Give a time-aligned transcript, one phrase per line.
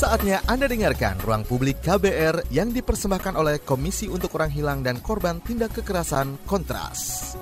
[0.00, 5.44] Saatnya Anda dengarkan Ruang Publik KBR yang dipersembahkan oleh Komisi untuk Orang Hilang dan Korban
[5.44, 7.32] Tindak Kekerasan Kontras.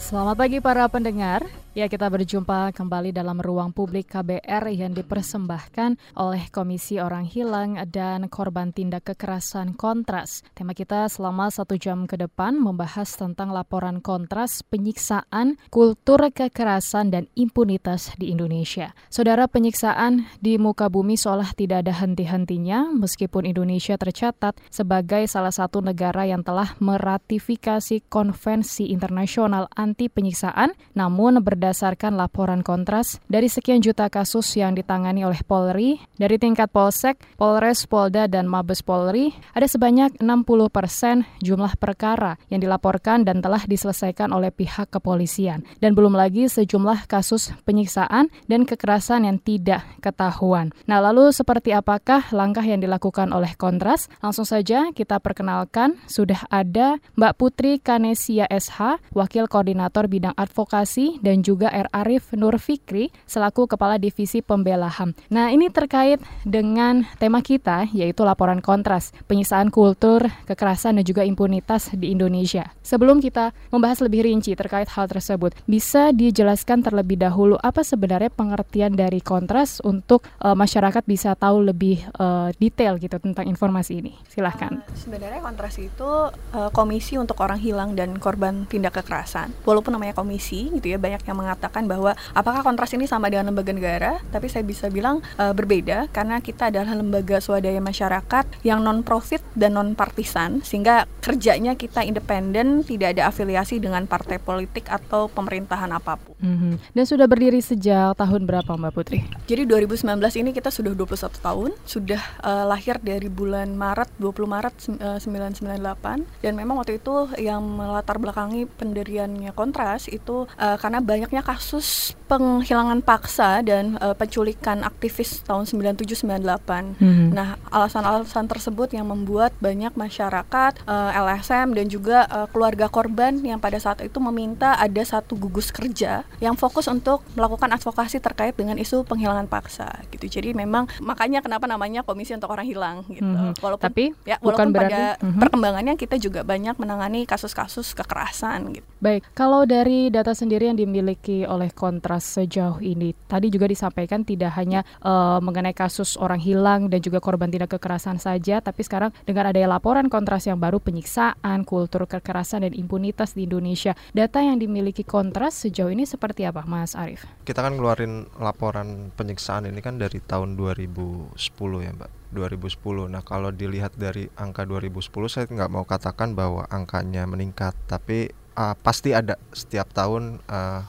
[0.00, 1.63] Selamat pagi para pendengar.
[1.74, 8.30] Ya, kita berjumpa kembali dalam ruang publik KBR yang dipersembahkan oleh Komisi Orang Hilang dan
[8.30, 10.46] Korban Tindak Kekerasan Kontras.
[10.54, 17.26] Tema kita selama satu jam ke depan membahas tentang laporan kontras penyiksaan, kultur kekerasan, dan
[17.34, 18.94] impunitas di Indonesia.
[19.10, 25.82] Saudara penyiksaan di muka bumi seolah tidak ada henti-hentinya, meskipun Indonesia tercatat sebagai salah satu
[25.82, 33.80] negara yang telah meratifikasi Konvensi Internasional Anti Penyiksaan, namun berdasarkan berdasarkan laporan kontras dari sekian
[33.80, 39.64] juta kasus yang ditangani oleh Polri, dari tingkat Polsek, Polres, Polda, dan Mabes Polri, ada
[39.64, 45.64] sebanyak 60 persen jumlah perkara yang dilaporkan dan telah diselesaikan oleh pihak kepolisian.
[45.80, 50.68] Dan belum lagi sejumlah kasus penyiksaan dan kekerasan yang tidak ketahuan.
[50.84, 54.12] Nah, lalu seperti apakah langkah yang dilakukan oleh Kontras?
[54.20, 61.40] Langsung saja kita perkenalkan, sudah ada Mbak Putri Kanesia SH, Wakil Koordinator Bidang Advokasi dan
[61.40, 61.86] juga juga R.
[61.94, 65.14] Arif Nur Fikri selaku Kepala Divisi Pembela HAM.
[65.30, 71.94] Nah, ini terkait dengan tema kita yaitu laporan kontras, penyisaan kultur, kekerasan dan juga impunitas
[71.94, 72.74] di Indonesia.
[72.82, 78.98] Sebelum kita membahas lebih rinci terkait hal tersebut, bisa dijelaskan terlebih dahulu apa sebenarnya pengertian
[78.98, 84.18] dari kontras untuk uh, masyarakat bisa tahu lebih uh, detail gitu tentang informasi ini.
[84.26, 84.82] Silahkan.
[84.82, 89.54] Uh, sebenarnya kontras itu uh, komisi untuk orang hilang dan korban tindak kekerasan.
[89.62, 93.76] Walaupun namanya komisi gitu ya, banyak yang mengatakan bahwa apakah kontras ini sama dengan lembaga
[93.76, 99.04] negara, tapi saya bisa bilang uh, berbeda karena kita adalah lembaga swadaya masyarakat yang non
[99.04, 105.28] profit dan non partisan sehingga kerjanya kita independen, tidak ada afiliasi dengan partai politik atau
[105.28, 106.34] pemerintahan apa pun.
[106.40, 106.74] Mm -hmm.
[106.92, 109.20] Dan sudah berdiri sejak tahun berapa Mbak Putri?
[109.44, 114.74] Jadi 2019 ini kita sudah 21 tahun, sudah uh, lahir dari bulan Maret 20 Maret
[115.02, 121.30] uh, 998 dan memang waktu itu yang melatar belakangi pendiriannya Kontras itu uh, karena banyak
[121.34, 127.02] banyaknya kasus penghilangan paksa dan uh, penculikan aktivis tahun 9798.
[127.02, 127.34] Hmm.
[127.34, 133.34] Nah, alasan-alasan tersebut yang membuat banyak masyarakat uh, eh, LSM dan juga uh, keluarga korban
[133.42, 138.54] yang pada saat itu meminta ada satu gugus kerja yang fokus untuk melakukan advokasi terkait
[138.54, 140.30] dengan isu penghilangan paksa gitu.
[140.38, 143.26] Jadi memang makanya kenapa namanya Komisi untuk Orang Hilang gitu.
[143.26, 143.58] Hmm.
[143.58, 145.40] Walaupun tapi ya walaupun bukan pada berarti, uh-huh.
[145.42, 148.86] perkembangannya kita juga banyak menangani kasus-kasus kekerasan gitu.
[149.02, 153.16] Baik, kalau dari data sendiri yang dimiliki dimiliki oleh kontras sejauh ini?
[153.24, 158.20] Tadi juga disampaikan tidak hanya uh, mengenai kasus orang hilang dan juga korban tindak kekerasan
[158.20, 163.48] saja, tapi sekarang dengan adanya laporan kontras yang baru penyiksaan, kultur kekerasan dan impunitas di
[163.48, 163.96] Indonesia.
[164.12, 167.24] Data yang dimiliki kontras sejauh ini seperti apa, Mas Arief?
[167.48, 171.32] Kita kan keluarin laporan penyiksaan ini kan dari tahun 2010
[171.80, 172.10] ya, Mbak.
[172.34, 173.14] 2010.
[173.14, 178.74] Nah, kalau dilihat dari angka 2010 saya nggak mau katakan bahwa angkanya meningkat, tapi uh,
[178.80, 180.38] pasti ada setiap tahun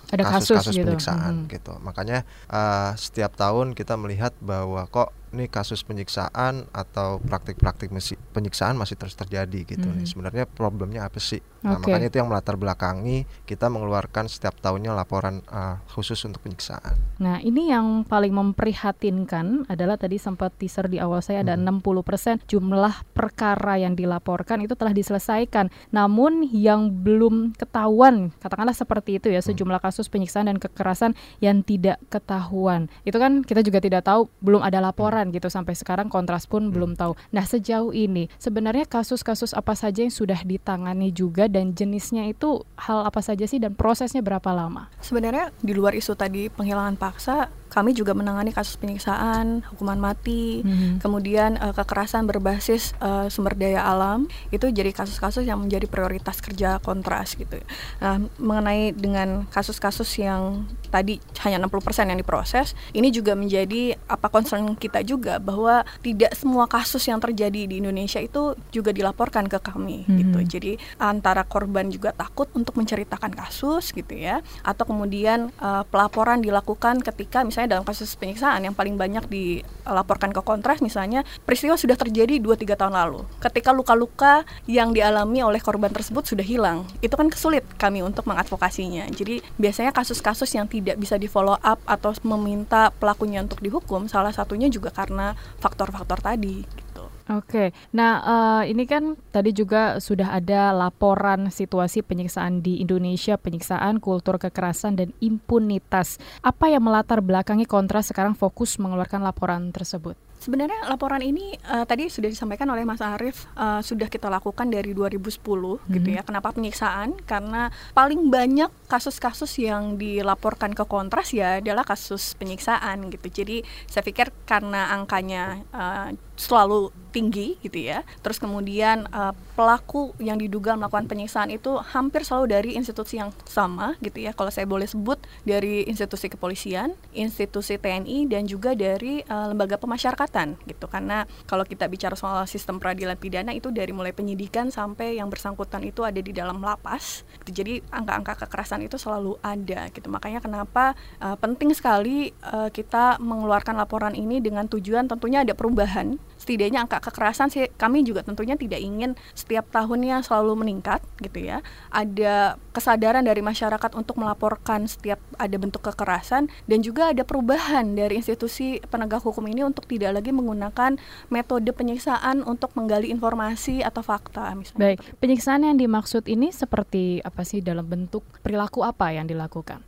[0.10, 0.86] kasus-kasus uh, gitu.
[0.88, 1.50] penyiksaan hmm.
[1.52, 1.74] gitu.
[1.82, 7.92] Makanya uh, setiap tahun kita melihat bahwa kok ini kasus penyiksaan atau praktik-praktik
[8.32, 9.96] penyiksaan masih terus terjadi gitu hmm.
[10.02, 10.06] nih.
[10.08, 11.44] Sebenarnya problemnya apa sih?
[11.66, 11.92] Nah, okay.
[11.92, 16.94] makanya itu yang melatar belakangi kita mengeluarkan setiap tahunnya laporan uh, khusus untuk penyiksaan.
[17.18, 21.82] Nah, ini yang paling memprihatinkan adalah tadi sempat teaser di awal saya ada hmm.
[21.82, 25.74] 60% jumlah perkara yang dilaporkan itu telah diselesaikan.
[25.90, 29.50] Namun yang belum ketahuan, katakanlah seperti itu ya, hmm.
[29.50, 32.94] sejumlah kasus penyiksaan dan kekerasan yang tidak ketahuan.
[33.02, 36.74] Itu kan kita juga tidak tahu, belum ada laporan gitu sampai sekarang kontras pun hmm.
[36.74, 37.14] belum tahu.
[37.32, 43.06] Nah, sejauh ini sebenarnya kasus-kasus apa saja yang sudah ditangani juga dan jenisnya itu hal
[43.06, 44.92] apa saja sih dan prosesnya berapa lama?
[45.02, 51.04] Sebenarnya di luar isu tadi penghilangan paksa kami juga menangani kasus penyiksaan, hukuman mati, hmm.
[51.04, 56.80] kemudian uh, kekerasan berbasis uh, sumber daya alam itu jadi kasus-kasus yang menjadi prioritas kerja
[56.80, 57.60] kontras gitu.
[58.00, 64.78] Nah, mengenai dengan kasus-kasus yang tadi hanya 60% yang diproses, ini juga menjadi apa concern
[64.80, 70.08] kita juga bahwa tidak semua kasus yang terjadi di Indonesia itu juga dilaporkan ke kami
[70.08, 70.18] hmm.
[70.22, 70.40] gitu.
[70.58, 70.72] Jadi
[71.02, 77.44] antara korban juga takut untuk menceritakan kasus gitu ya, atau kemudian uh, pelaporan dilakukan ketika
[77.44, 82.36] misalnya misalnya dalam kasus penyiksaan yang paling banyak dilaporkan ke kontras misalnya peristiwa sudah terjadi
[82.44, 83.24] 2-3 tahun lalu.
[83.40, 89.08] Ketika luka-luka yang dialami oleh korban tersebut sudah hilang itu kan kesulit kami untuk mengadvokasinya.
[89.08, 94.36] Jadi biasanya kasus-kasus yang tidak bisa di follow up atau meminta pelakunya untuk dihukum salah
[94.36, 95.32] satunya juga karena
[95.64, 96.85] faktor-faktor tadi
[97.26, 103.98] Oke, nah uh, ini kan tadi juga sudah ada laporan situasi penyiksaan di Indonesia, penyiksaan,
[103.98, 106.22] kultur kekerasan dan impunitas.
[106.46, 110.14] Apa yang melatar belakangi Kontras sekarang fokus mengeluarkan laporan tersebut?
[110.46, 114.94] Sebenarnya laporan ini uh, tadi sudah disampaikan oleh Mas Arief uh, sudah kita lakukan dari
[114.94, 115.90] 2010 hmm.
[115.90, 116.22] gitu ya.
[116.22, 117.18] Kenapa penyiksaan?
[117.26, 123.42] Karena paling banyak kasus-kasus yang dilaporkan ke Kontras ya adalah kasus penyiksaan gitu.
[123.42, 128.04] Jadi saya pikir karena angkanya uh, selalu tinggi gitu ya.
[128.20, 133.96] Terus kemudian uh, pelaku yang diduga melakukan penyiksaan itu hampir selalu dari institusi yang sama
[134.04, 134.36] gitu ya.
[134.36, 135.16] Kalau saya boleh sebut
[135.48, 140.92] dari institusi kepolisian, institusi TNI dan juga dari uh, lembaga pemasyarakatan gitu.
[140.92, 145.88] Karena kalau kita bicara soal sistem peradilan pidana itu dari mulai penyidikan sampai yang bersangkutan
[145.88, 147.24] itu ada di dalam lapas.
[147.48, 147.64] Gitu.
[147.64, 150.12] Jadi angka-angka kekerasan itu selalu ada gitu.
[150.12, 156.20] Makanya kenapa uh, penting sekali uh, kita mengeluarkan laporan ini dengan tujuan tentunya ada perubahan
[156.36, 161.64] setidaknya angka kekerasan sih kami juga tentunya tidak ingin setiap tahunnya selalu meningkat gitu ya.
[161.92, 168.20] Ada kesadaran dari masyarakat untuk melaporkan setiap ada bentuk kekerasan dan juga ada perubahan dari
[168.20, 171.00] institusi penegak hukum ini untuk tidak lagi menggunakan
[171.32, 174.96] metode penyiksaan untuk menggali informasi atau fakta misalnya.
[174.96, 179.82] Baik, penyiksaan yang dimaksud ini seperti apa sih dalam bentuk perilaku apa yang dilakukan?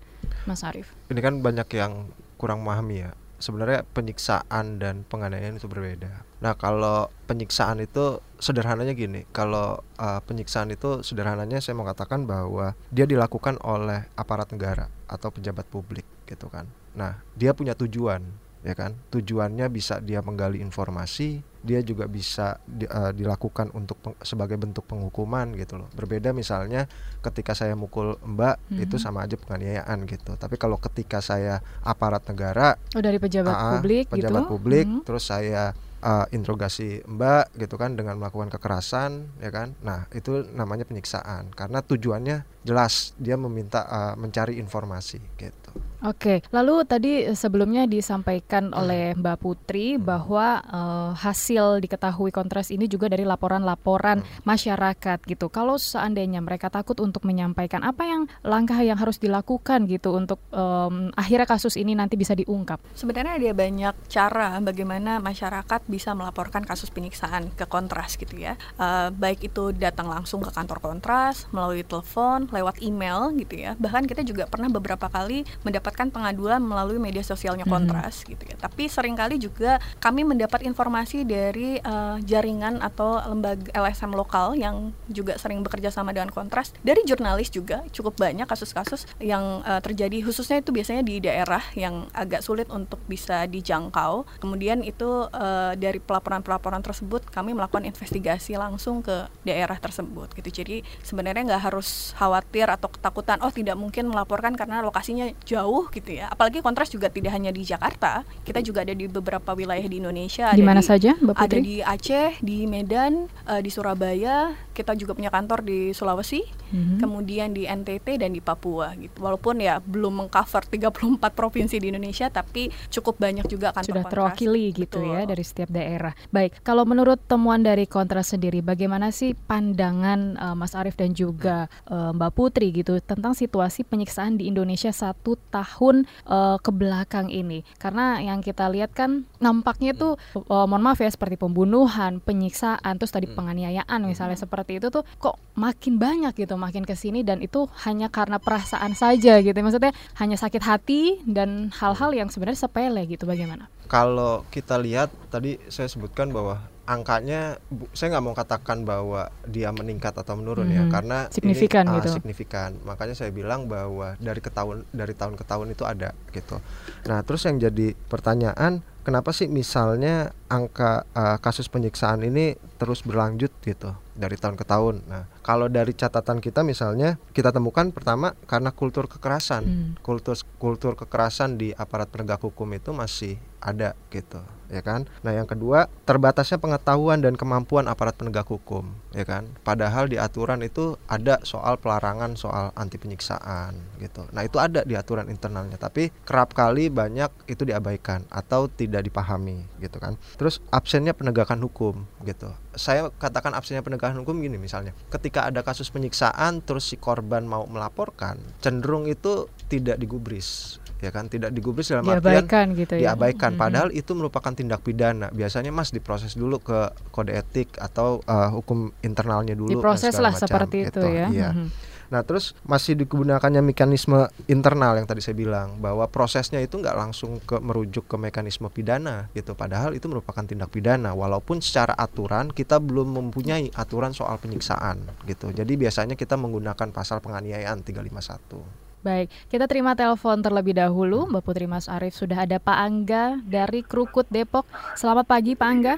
[0.48, 0.92] Mas Arief.
[1.12, 2.08] Ini kan banyak yang
[2.40, 6.27] kurang memahami ya sebenarnya penyiksaan dan penganiayaan itu berbeda.
[6.38, 12.78] Nah, kalau penyiksaan itu sederhananya gini, kalau uh, penyiksaan itu sederhananya saya mau katakan bahwa
[12.94, 16.70] dia dilakukan oleh aparat negara atau pejabat publik gitu kan.
[16.94, 18.22] Nah, dia punya tujuan
[18.66, 24.16] ya kan tujuannya bisa dia menggali informasi dia juga bisa di, uh, dilakukan untuk peng,
[24.20, 26.90] sebagai bentuk penghukuman gitu loh berbeda misalnya
[27.24, 28.84] ketika saya mukul mbak mm-hmm.
[28.84, 33.64] itu sama aja penganiayaan gitu tapi kalau ketika saya aparat negara oh dari pejabat uh,
[33.80, 34.52] publik pejabat gitu?
[34.52, 35.06] publik mm-hmm.
[35.08, 39.74] terus saya uh, interogasi mbak gitu kan dengan melakukan kekerasan ya kan?
[39.82, 45.67] Nah itu namanya penyiksaan karena tujuannya jelas dia meminta uh, mencari informasi gitu
[46.06, 48.78] Oke, lalu tadi sebelumnya disampaikan hmm.
[48.78, 50.06] oleh Mbak Putri hmm.
[50.06, 54.46] bahwa uh, hasil diketahui kontras ini juga dari laporan-laporan hmm.
[54.46, 55.50] masyarakat gitu.
[55.50, 61.10] Kalau seandainya mereka takut untuk menyampaikan apa yang langkah yang harus dilakukan gitu untuk um,
[61.18, 62.78] akhirnya kasus ini nanti bisa diungkap.
[62.94, 68.54] Sebenarnya ada banyak cara bagaimana masyarakat bisa melaporkan kasus penyiksaan ke kontras gitu ya.
[68.78, 73.74] Uh, baik itu datang langsung ke kantor kontras melalui telepon, lewat email gitu ya.
[73.82, 77.74] Bahkan kita juga pernah beberapa kali mendapatkan pengaduan melalui media sosialnya mhm.
[77.76, 78.32] Kontras mm-hmm.
[78.32, 78.56] gitu ya.
[78.56, 84.96] Tapi sering kali juga kami mendapat informasi dari uh, jaringan atau lembaga LSM lokal yang
[85.12, 86.72] juga sering bekerja sama dengan Kontras.
[86.86, 92.06] Dari jurnalis juga cukup banyak kasus-kasus yang uh, terjadi khususnya itu biasanya di daerah yang
[92.14, 94.24] agak sulit untuk bisa dijangkau.
[94.38, 100.62] Kemudian itu uh, dari pelaporan-pelaporan tersebut kami melakukan investigasi langsung ke daerah tersebut gitu.
[100.62, 105.90] Jadi sebenarnya nggak harus khawatir atau ketakutan oh tidak mungkin melaporkan karena lokasinya jauh jauh
[105.90, 106.30] gitu ya.
[106.30, 110.54] Apalagi kontras juga tidak hanya di Jakarta, kita juga ada di beberapa wilayah di Indonesia.
[110.54, 111.46] Di mana saja, Mbak Putri?
[111.46, 114.54] Ada di Aceh, di Medan, uh, di Surabaya.
[114.78, 117.02] Kita juga punya kantor di Sulawesi, mm-hmm.
[117.02, 119.26] kemudian di NTT dan di Papua gitu.
[119.26, 124.70] Walaupun ya belum mengcover 34 provinsi di Indonesia, tapi cukup banyak juga kantor Sudah terwakili
[124.78, 126.14] gitu ya dari setiap daerah.
[126.30, 131.66] Baik, kalau menurut temuan dari kontras sendiri, bagaimana sih pandangan uh, Mas Arief dan juga
[131.90, 137.66] uh, Mbak Putri gitu tentang situasi penyiksaan di Indonesia satu tahun uh, ke belakang ini
[137.82, 143.16] karena yang kita lihat kan nampaknya tuh uh, mohon maaf ya seperti pembunuhan, penyiksaan, terus
[143.16, 143.36] tadi hmm.
[143.40, 144.44] penganiayaan misalnya hmm.
[144.68, 149.00] Seperti itu tuh kok makin banyak gitu makin ke sini dan itu hanya karena perasaan
[149.00, 153.72] saja gitu maksudnya hanya sakit hati dan hal-hal yang sebenarnya sepele gitu bagaimana?
[153.88, 157.64] Kalau kita lihat tadi saya sebutkan bahwa angkanya
[157.96, 161.96] saya nggak mau katakan bahwa dia meningkat atau menurun ya, hmm, ya karena signifikan ini,
[162.00, 162.08] gitu.
[162.12, 166.16] Uh, signifikan makanya saya bilang bahwa dari ke tahun dari tahun ke tahun itu ada
[166.32, 166.64] gitu
[167.04, 173.56] nah terus yang jadi pertanyaan kenapa sih misalnya angka uh, kasus penyiksaan ini terus berlanjut
[173.64, 175.08] gitu dari tahun ke tahun.
[175.08, 179.92] Nah, kalau dari catatan kita misalnya kita temukan pertama karena kultur kekerasan, hmm.
[180.04, 184.40] kultur kultur kekerasan di aparat penegak hukum itu masih ada gitu
[184.72, 185.08] ya kan.
[185.24, 189.48] Nah, yang kedua, terbatasnya pengetahuan dan kemampuan aparat penegak hukum, ya kan.
[189.64, 194.28] Padahal di aturan itu ada soal pelarangan soal anti penyiksaan gitu.
[194.36, 199.64] Nah, itu ada di aturan internalnya, tapi kerap kali banyak itu diabaikan atau tidak dipahami
[199.80, 200.20] gitu kan.
[200.36, 202.52] Terus absennya penegakan hukum gitu.
[202.78, 207.66] Saya katakan absennya penegakan hukum gini misalnya, ketika ada kasus penyiksaan terus si korban mau
[207.66, 213.02] melaporkan, cenderung itu tidak digubris ya kan tidak digubris dalam diabaikan artian gitu ya.
[213.14, 213.62] diabaikan hmm.
[213.62, 218.90] padahal itu merupakan tindak pidana biasanya mas diproses dulu ke kode etik atau uh, hukum
[219.06, 221.52] internalnya dulu diproses lah macam, seperti itu, itu ya iya.
[221.54, 221.70] hmm.
[222.08, 227.44] Nah, terus masih digunakannya mekanisme internal yang tadi saya bilang bahwa prosesnya itu nggak langsung
[227.44, 229.60] ke merujuk ke mekanisme pidana gitu.
[229.60, 235.52] Padahal itu merupakan tindak pidana walaupun secara aturan kita belum mempunyai aturan soal penyiksaan gitu.
[235.52, 238.87] Jadi biasanya kita menggunakan pasal penganiayaan 351.
[239.06, 241.30] Baik, kita terima telepon terlebih dahulu.
[241.30, 244.66] Mbak Putri Mas Arief sudah ada Pak Angga dari Krukut Depok.
[244.98, 245.96] Selamat pagi Pak Angga.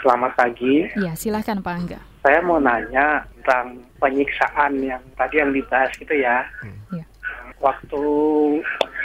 [0.00, 0.88] Selamat pagi.
[0.96, 2.00] Iya, silahkan Pak Angga.
[2.24, 6.48] Saya mau nanya tentang penyiksaan yang tadi yang dibahas gitu ya.
[6.64, 6.96] Hmm.
[6.96, 7.04] Ya.
[7.60, 8.02] Waktu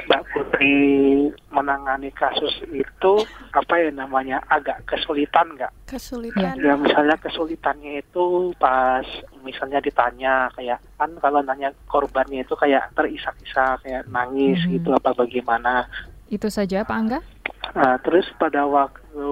[0.08, 0.75] Mbak Putri
[1.51, 3.13] menangani kasus itu
[3.51, 5.74] apa ya namanya agak kesulitan nggak?
[5.89, 6.56] Kesulitan.
[6.62, 9.06] Ya misalnya kesulitannya itu pas
[9.44, 14.79] misalnya ditanya kayak kan kalau nanya korbannya itu kayak terisak-isak kayak nangis hmm.
[14.79, 15.89] gitu apa bagaimana?
[16.29, 17.20] Itu saja Pak Angga.
[17.75, 19.29] Nah, terus pada waktu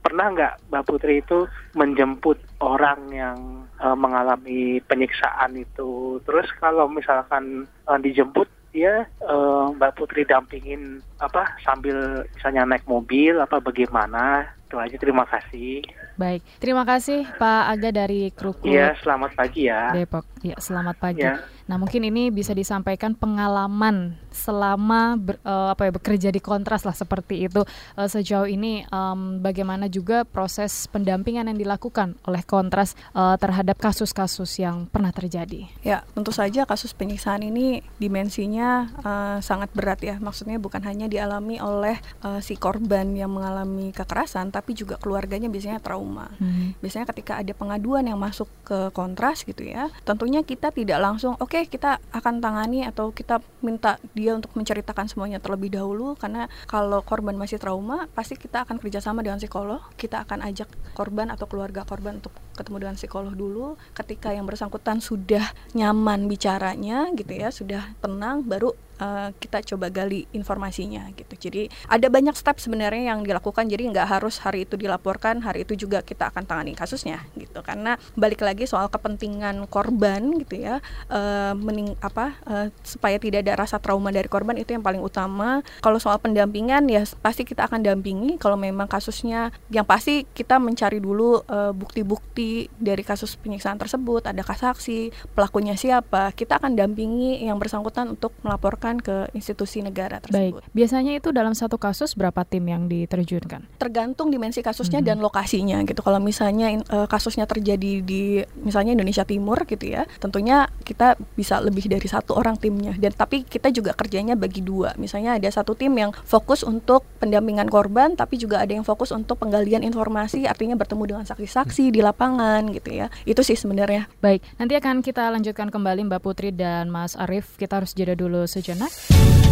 [0.00, 3.38] pernah nggak Mbak Putri itu menjemput orang yang
[3.82, 6.22] uh, mengalami penyiksaan itu?
[6.24, 13.38] Terus kalau misalkan uh, dijemput dia uh, Mbak Putri dampingin apa sambil misalnya naik mobil
[13.38, 14.46] apa bagaimana?
[14.66, 15.84] Itu aja terima kasih.
[16.16, 18.72] Baik, terima kasih Pak Aga dari Krukut.
[18.72, 19.92] Iya, selamat pagi ya.
[19.92, 20.24] Depok.
[20.40, 21.20] Ya, selamat pagi.
[21.20, 21.44] Ya.
[21.68, 26.94] Nah, mungkin ini bisa disampaikan pengalaman selama ber, uh, apa ya bekerja di kontras lah
[26.94, 27.66] seperti itu
[27.98, 34.62] uh, sejauh ini um, bagaimana juga proses pendampingan yang dilakukan oleh kontras uh, terhadap kasus-kasus
[34.62, 35.66] yang pernah terjadi.
[35.82, 40.22] Ya, tentu saja kasus penyiksaan ini dimensinya uh, sangat berat ya.
[40.22, 45.82] Maksudnya bukan hanya dialami oleh uh, si korban yang mengalami kekerasan, tapi juga keluarganya biasanya
[45.82, 46.05] trauma.
[46.14, 46.76] Hmm.
[46.78, 51.50] Biasanya ketika ada pengaduan yang masuk ke kontras gitu ya, tentunya kita tidak langsung oke
[51.50, 57.02] okay, kita akan tangani atau kita minta dia untuk menceritakan semuanya terlebih dahulu karena kalau
[57.02, 59.82] korban masih trauma pasti kita akan kerjasama dengan psikolog.
[59.98, 63.66] Kita akan ajak korban atau keluarga korban untuk ketemu dengan psikolog dulu.
[63.96, 70.26] Ketika yang bersangkutan sudah nyaman bicaranya gitu ya sudah tenang baru uh, kita coba gali
[70.34, 71.48] informasinya gitu.
[71.48, 73.70] Jadi ada banyak step sebenarnya yang dilakukan.
[73.70, 77.62] Jadi nggak harus hari itu dilaporkan, hari itu juga kita akan tangani kasusnya gitu.
[77.62, 83.54] Karena balik lagi soal kepentingan korban gitu ya, uh, mening apa uh, supaya tidak ada
[83.56, 85.62] rasa trauma dari korban itu yang paling utama.
[85.80, 88.36] Kalau soal pendampingan ya pasti kita akan dampingi.
[88.36, 91.38] Kalau memang kasusnya yang pasti kita mencari dulu
[91.76, 98.14] bukti-bukti uh, dari kasus penyiksaan tersebut, ada saksi, pelakunya siapa, kita akan dampingi yang bersangkutan
[98.14, 100.62] untuk melaporkan dilaporkan ke institusi negara tersebut.
[100.62, 100.70] Baik.
[100.70, 103.66] Biasanya itu dalam satu kasus berapa tim yang diterjunkan?
[103.82, 105.08] Tergantung dimensi kasusnya hmm.
[105.08, 106.00] dan lokasinya gitu.
[106.06, 111.90] Kalau misalnya uh, kasusnya terjadi di misalnya Indonesia Timur gitu ya, tentunya kita bisa lebih
[111.90, 112.94] dari satu orang timnya.
[112.94, 114.94] Dan tapi kita juga kerjanya bagi dua.
[115.00, 119.42] Misalnya ada satu tim yang fokus untuk pendampingan korban, tapi juga ada yang fokus untuk
[119.42, 121.94] penggalian informasi, artinya bertemu dengan saksi-saksi hmm.
[121.94, 123.06] di lapangan gitu ya.
[123.26, 124.06] Itu sih sebenarnya.
[124.22, 127.58] Baik, nanti akan kita lanjutkan kembali Mbak Putri dan Mas Arief.
[127.58, 129.45] Kita harus jeda dulu sejenak sejenak.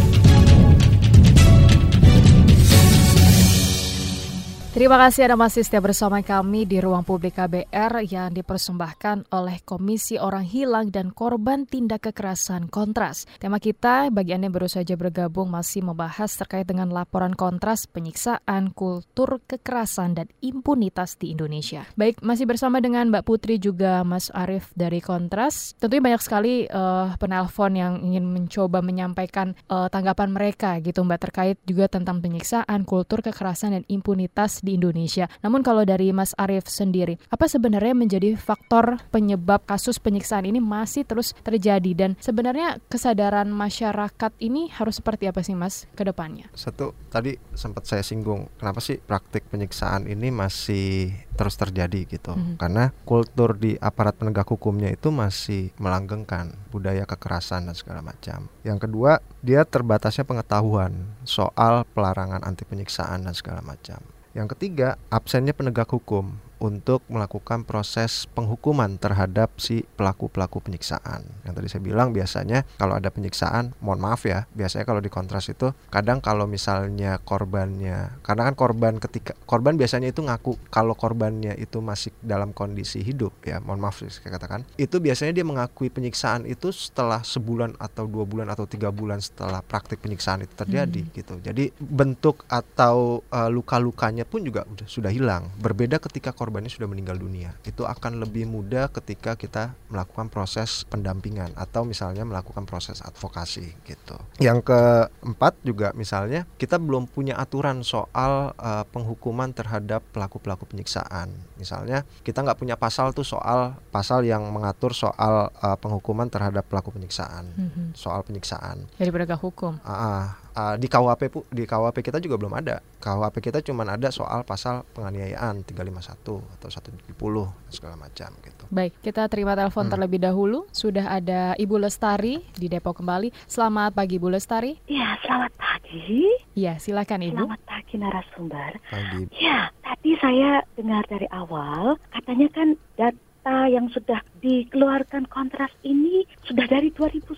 [4.75, 10.19] Terima kasih Anda masih setia bersama kami di Ruang Publik KBR yang dipersembahkan oleh Komisi
[10.19, 13.23] Orang Hilang dan Korban Tindak Kekerasan Kontras.
[13.38, 18.75] Tema kita bagi Anda yang baru saja bergabung masih membahas terkait dengan laporan kontras penyiksaan,
[18.75, 21.87] kultur kekerasan dan impunitas di Indonesia.
[21.95, 25.78] Baik, masih bersama dengan Mbak Putri juga Mas Arief dari Kontras.
[25.78, 31.57] Tentunya banyak sekali uh, penelpon yang ingin mencoba menyampaikan uh, tanggapan mereka gitu Mbak terkait
[31.62, 35.28] juga tentang penyiksaan, kultur kekerasan dan impunitas di Indonesia.
[35.44, 41.04] Namun kalau dari Mas Arief sendiri, apa sebenarnya menjadi faktor penyebab kasus penyiksaan ini masih
[41.04, 46.49] terus terjadi dan sebenarnya kesadaran masyarakat ini harus seperti apa sih Mas ke depannya?
[46.56, 52.33] Satu, tadi sempat saya singgung, kenapa sih praktik penyiksaan ini masih terus terjadi gitu?
[52.33, 52.56] Hmm.
[52.56, 58.49] Karena kultur di aparat penegak hukumnya itu masih melanggengkan budaya kekerasan dan segala macam.
[58.64, 64.13] Yang kedua, dia terbatasnya pengetahuan soal pelarangan anti penyiksaan dan segala macam.
[64.35, 71.25] Yang ketiga, absennya penegak hukum untuk melakukan proses penghukuman terhadap si pelaku-pelaku penyiksaan.
[71.46, 75.49] Yang tadi saya bilang biasanya kalau ada penyiksaan, mohon maaf ya, biasanya kalau di kontras
[75.49, 81.56] itu kadang kalau misalnya korbannya, karena kan korban ketika korban biasanya itu ngaku kalau korbannya
[81.56, 86.44] itu masih dalam kondisi hidup ya, mohon maaf saya katakan, itu biasanya dia mengakui penyiksaan
[86.44, 91.12] itu setelah sebulan atau dua bulan atau tiga bulan setelah praktik penyiksaan itu terjadi hmm.
[91.16, 91.34] gitu.
[91.40, 95.49] Jadi bentuk atau uh, luka-lukanya pun juga sudah hilang.
[95.56, 97.56] Berbeda ketika korban korbannya sudah meninggal dunia.
[97.64, 104.20] Itu akan lebih mudah ketika kita melakukan proses pendampingan atau misalnya melakukan proses advokasi gitu.
[104.36, 111.32] Yang keempat juga misalnya kita belum punya aturan soal uh, penghukuman terhadap pelaku-pelaku penyiksaan.
[111.56, 116.92] Misalnya kita nggak punya pasal tuh soal pasal yang mengatur soal uh, penghukuman terhadap pelaku
[116.92, 117.86] penyiksaan, mm -hmm.
[117.96, 118.84] soal penyiksaan.
[119.00, 119.80] Jadi penegak hukum.
[119.80, 122.80] Uh, uh, di KUHP di KUHP kita juga belum ada.
[123.02, 128.64] KUHP kita cuma ada soal pasal penganiayaan 351 atau 170 segala macam gitu.
[128.70, 129.92] Baik, kita terima telepon hmm.
[129.92, 130.64] terlebih dahulu.
[130.70, 133.34] Sudah ada Ibu Lestari di Depok kembali.
[133.44, 134.78] Selamat pagi Ibu Lestari.
[134.88, 136.25] Ya, selamat pagi.
[136.56, 137.44] Ya, silakan Ibu.
[137.44, 138.70] Selamat pagi narasumber.
[138.88, 139.23] Pagi.
[139.37, 146.24] Ya, tadi saya dengar dari awal katanya kan dan data yang sudah dikeluarkan kontras ini
[146.48, 147.28] sudah dari 2010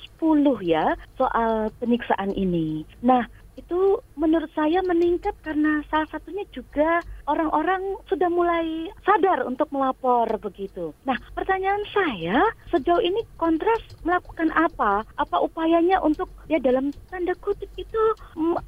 [0.63, 2.87] ya soal penyiksaan ini.
[3.03, 3.27] Nah,
[3.59, 10.95] itu menurut saya meningkat karena salah satunya juga orang-orang sudah mulai sadar untuk melapor begitu.
[11.03, 12.39] Nah, pertanyaan saya,
[12.71, 15.03] sejauh ini kontras melakukan apa?
[15.19, 18.03] Apa upayanya untuk ya dalam tanda kutip itu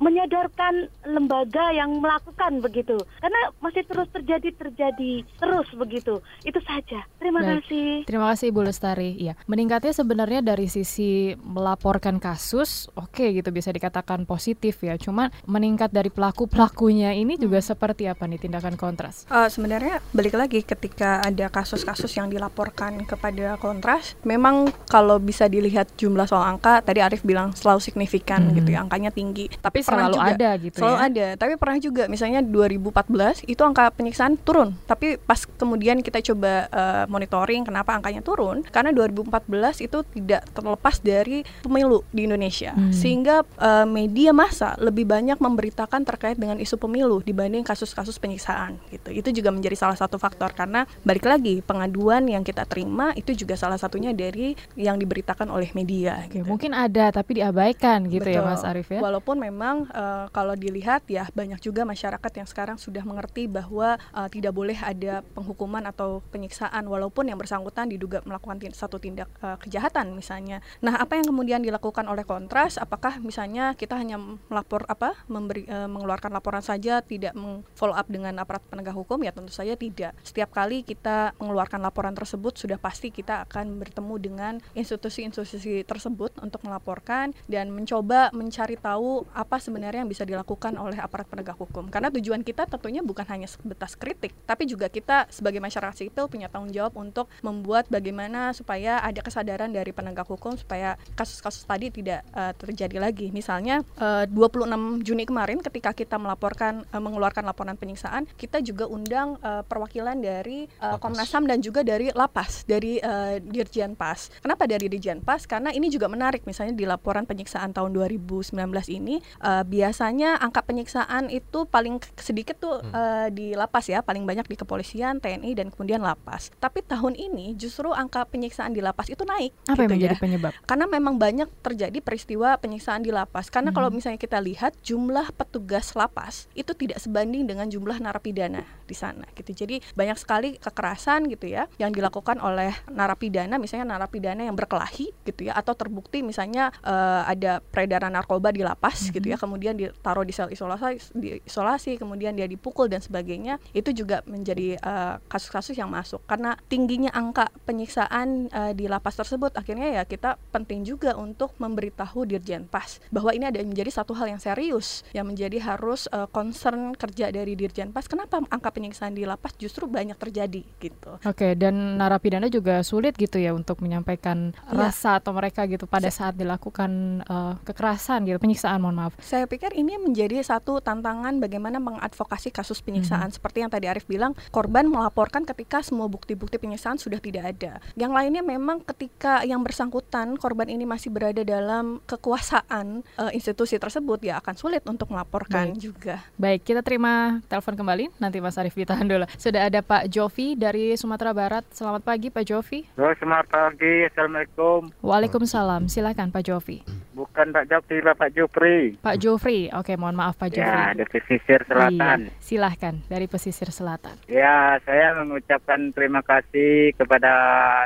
[0.03, 2.99] menyadarkan lembaga yang melakukan begitu?
[3.23, 6.19] Karena masih terus terjadi terjadi terus begitu.
[6.43, 7.07] Itu saja.
[7.23, 7.63] Terima Baik.
[7.63, 7.89] kasih.
[8.05, 9.11] Terima kasih Ibu Lestari.
[9.19, 14.99] Iya, meningkatnya sebenarnya dari sisi melaporkan kasus, oke okay, gitu bisa dikatakan positif ya.
[14.99, 17.69] Cuma meningkat dari pelaku pelakunya ini juga hmm.
[17.71, 18.48] seperti apa nih?
[18.49, 19.29] Tindakan kontras?
[19.29, 25.93] Uh, sebenarnya balik lagi ketika ada kasus-kasus yang dilaporkan kepada kontras, memang kalau bisa dilihat
[26.01, 28.57] jumlah soal angka, tadi Arif bilang selalu signifikan hmm.
[28.65, 29.53] gitu ya, angkanya tinggi.
[29.61, 31.07] Tapi selalu juga, ada gitu selalu ya?
[31.13, 36.67] ada, tapi pernah juga misalnya 2014 itu angka penyiksaan turun, tapi pas kemudian kita coba
[36.73, 42.97] uh, monitoring kenapa angkanya turun, karena 2014 itu tidak terlepas dari pemilu di Indonesia, hmm.
[42.97, 48.79] sehingga uh, media massa lebih banyak memberitakan terkait dengan isu pemilu dibanding kasus-kasus penyiksaan penyiksaan
[48.95, 49.11] gitu.
[49.11, 53.59] Itu juga menjadi salah satu faktor karena balik lagi pengaduan yang kita terima itu juga
[53.59, 56.23] salah satunya dari yang diberitakan oleh media.
[56.23, 56.47] Oke, gitu.
[56.47, 58.39] Mungkin ada tapi diabaikan gitu Betul.
[58.39, 59.03] ya Mas Arif ya.
[59.03, 64.29] Walaupun memang uh, kalau dilihat ya banyak juga masyarakat yang sekarang sudah mengerti bahwa uh,
[64.31, 70.15] tidak boleh ada penghukuman atau penyiksaan walaupun yang bersangkutan diduga melakukan satu tindak uh, kejahatan
[70.15, 70.63] misalnya.
[70.85, 72.77] Nah, apa yang kemudian dilakukan oleh kontras?
[72.77, 77.33] Apakah misalnya kita hanya melapor apa memberi uh, mengeluarkan laporan saja tidak
[77.73, 80.13] follow up dengan dengan aparat penegak hukum ya tentu saja tidak.
[80.21, 86.61] Setiap kali kita mengeluarkan laporan tersebut sudah pasti kita akan bertemu dengan institusi-institusi tersebut untuk
[86.69, 91.89] melaporkan dan mencoba mencari tahu apa sebenarnya yang bisa dilakukan oleh aparat penegak hukum.
[91.89, 96.53] Karena tujuan kita tentunya bukan hanya sebatas kritik, tapi juga kita sebagai masyarakat sipil punya
[96.53, 102.27] tanggung jawab untuk membuat bagaimana supaya ada kesadaran dari penegak hukum supaya kasus-kasus tadi tidak
[102.35, 103.31] uh, terjadi lagi.
[103.31, 108.85] Misalnya uh, 26 Juni kemarin ketika kita melaporkan uh, mengeluarkan laporan penyiksaan pemeriksaan kita juga
[108.91, 114.31] undang uh, perwakilan dari uh, Komnas HAM dan juga dari Lapas dari uh, Dirjen Pas.
[114.43, 115.45] Kenapa dari Dirjen Pas?
[115.47, 118.55] Karena ini juga menarik misalnya di laporan penyiksaan tahun 2019
[118.91, 122.93] ini uh, biasanya angka penyiksaan itu paling sedikit tuh hmm.
[122.95, 126.51] uh, di Lapas ya, paling banyak di kepolisian, TNI dan kemudian Lapas.
[126.59, 129.55] Tapi tahun ini justru angka penyiksaan di Lapas itu naik.
[129.67, 130.21] Apa gitu yang menjadi ya.
[130.23, 130.53] penyebab?
[130.65, 133.51] Karena memang banyak terjadi peristiwa penyiksaan di Lapas.
[133.51, 133.77] Karena hmm.
[133.77, 139.29] kalau misalnya kita lihat jumlah petugas Lapas itu tidak sebanding dengan jumlah narapidana di sana
[139.37, 139.53] gitu.
[139.53, 145.53] Jadi banyak sekali kekerasan gitu ya yang dilakukan oleh narapidana misalnya narapidana yang berkelahi gitu
[145.53, 149.15] ya atau terbukti misalnya uh, ada peredaran narkoba di lapas mm -hmm.
[149.21, 153.91] gitu ya kemudian ditaruh di sel isolasi di isolasi kemudian dia dipukul dan sebagainya itu
[153.93, 159.53] juga menjadi eh, kasus-kasus uh, yang masuk karena tingginya angka penyiksaan uh, di lapas tersebut
[159.59, 164.31] akhirnya ya kita penting juga untuk memberitahu Dirjen Pas bahwa ini ada menjadi satu hal
[164.33, 169.25] yang serius yang menjadi harus uh, concern kerja dari Dirjen lapas kenapa angka penyiksaan di
[169.25, 171.19] lapas justru banyak terjadi gitu.
[171.25, 174.77] Oke, dan narapidana juga sulit gitu ya untuk menyampaikan ya.
[174.77, 179.13] rasa atau mereka gitu pada saat dilakukan uh, kekerasan gitu, penyiksaan mohon maaf.
[179.25, 183.33] Saya pikir ini menjadi satu tantangan bagaimana mengadvokasi kasus penyiksaan.
[183.33, 183.35] Hmm.
[183.35, 187.81] Seperti yang tadi Arif bilang, korban melaporkan ketika semua bukti-bukti penyiksaan sudah tidak ada.
[187.97, 194.21] Yang lainnya memang ketika yang bersangkutan korban ini masih berada dalam kekuasaan uh, institusi tersebut
[194.23, 195.81] ya akan sulit untuk melaporkan Baik.
[195.81, 196.17] juga.
[196.37, 198.19] Baik, kita terima telepon kembali.
[198.19, 199.25] Nanti Mas Arief ditahan dulu.
[199.39, 201.63] Sudah ada Pak Jovi dari Sumatera Barat.
[201.71, 202.91] Selamat pagi Pak Jovi.
[202.99, 203.95] Halo, selamat pagi.
[204.11, 204.91] Assalamualaikum.
[204.99, 205.87] Waalaikumsalam.
[205.87, 206.83] Silakan Pak Jovi.
[207.19, 208.95] Bukan Pak Jovi, Pak Jufri.
[209.03, 209.67] Pak Jufri.
[209.75, 210.71] Oke, mohon maaf Pak Jufri.
[210.71, 212.31] Ya, dari pesisir selatan.
[212.31, 214.15] Iya, silahkan dari pesisir selatan.
[214.31, 217.35] Ya, saya mengucapkan terima kasih kepada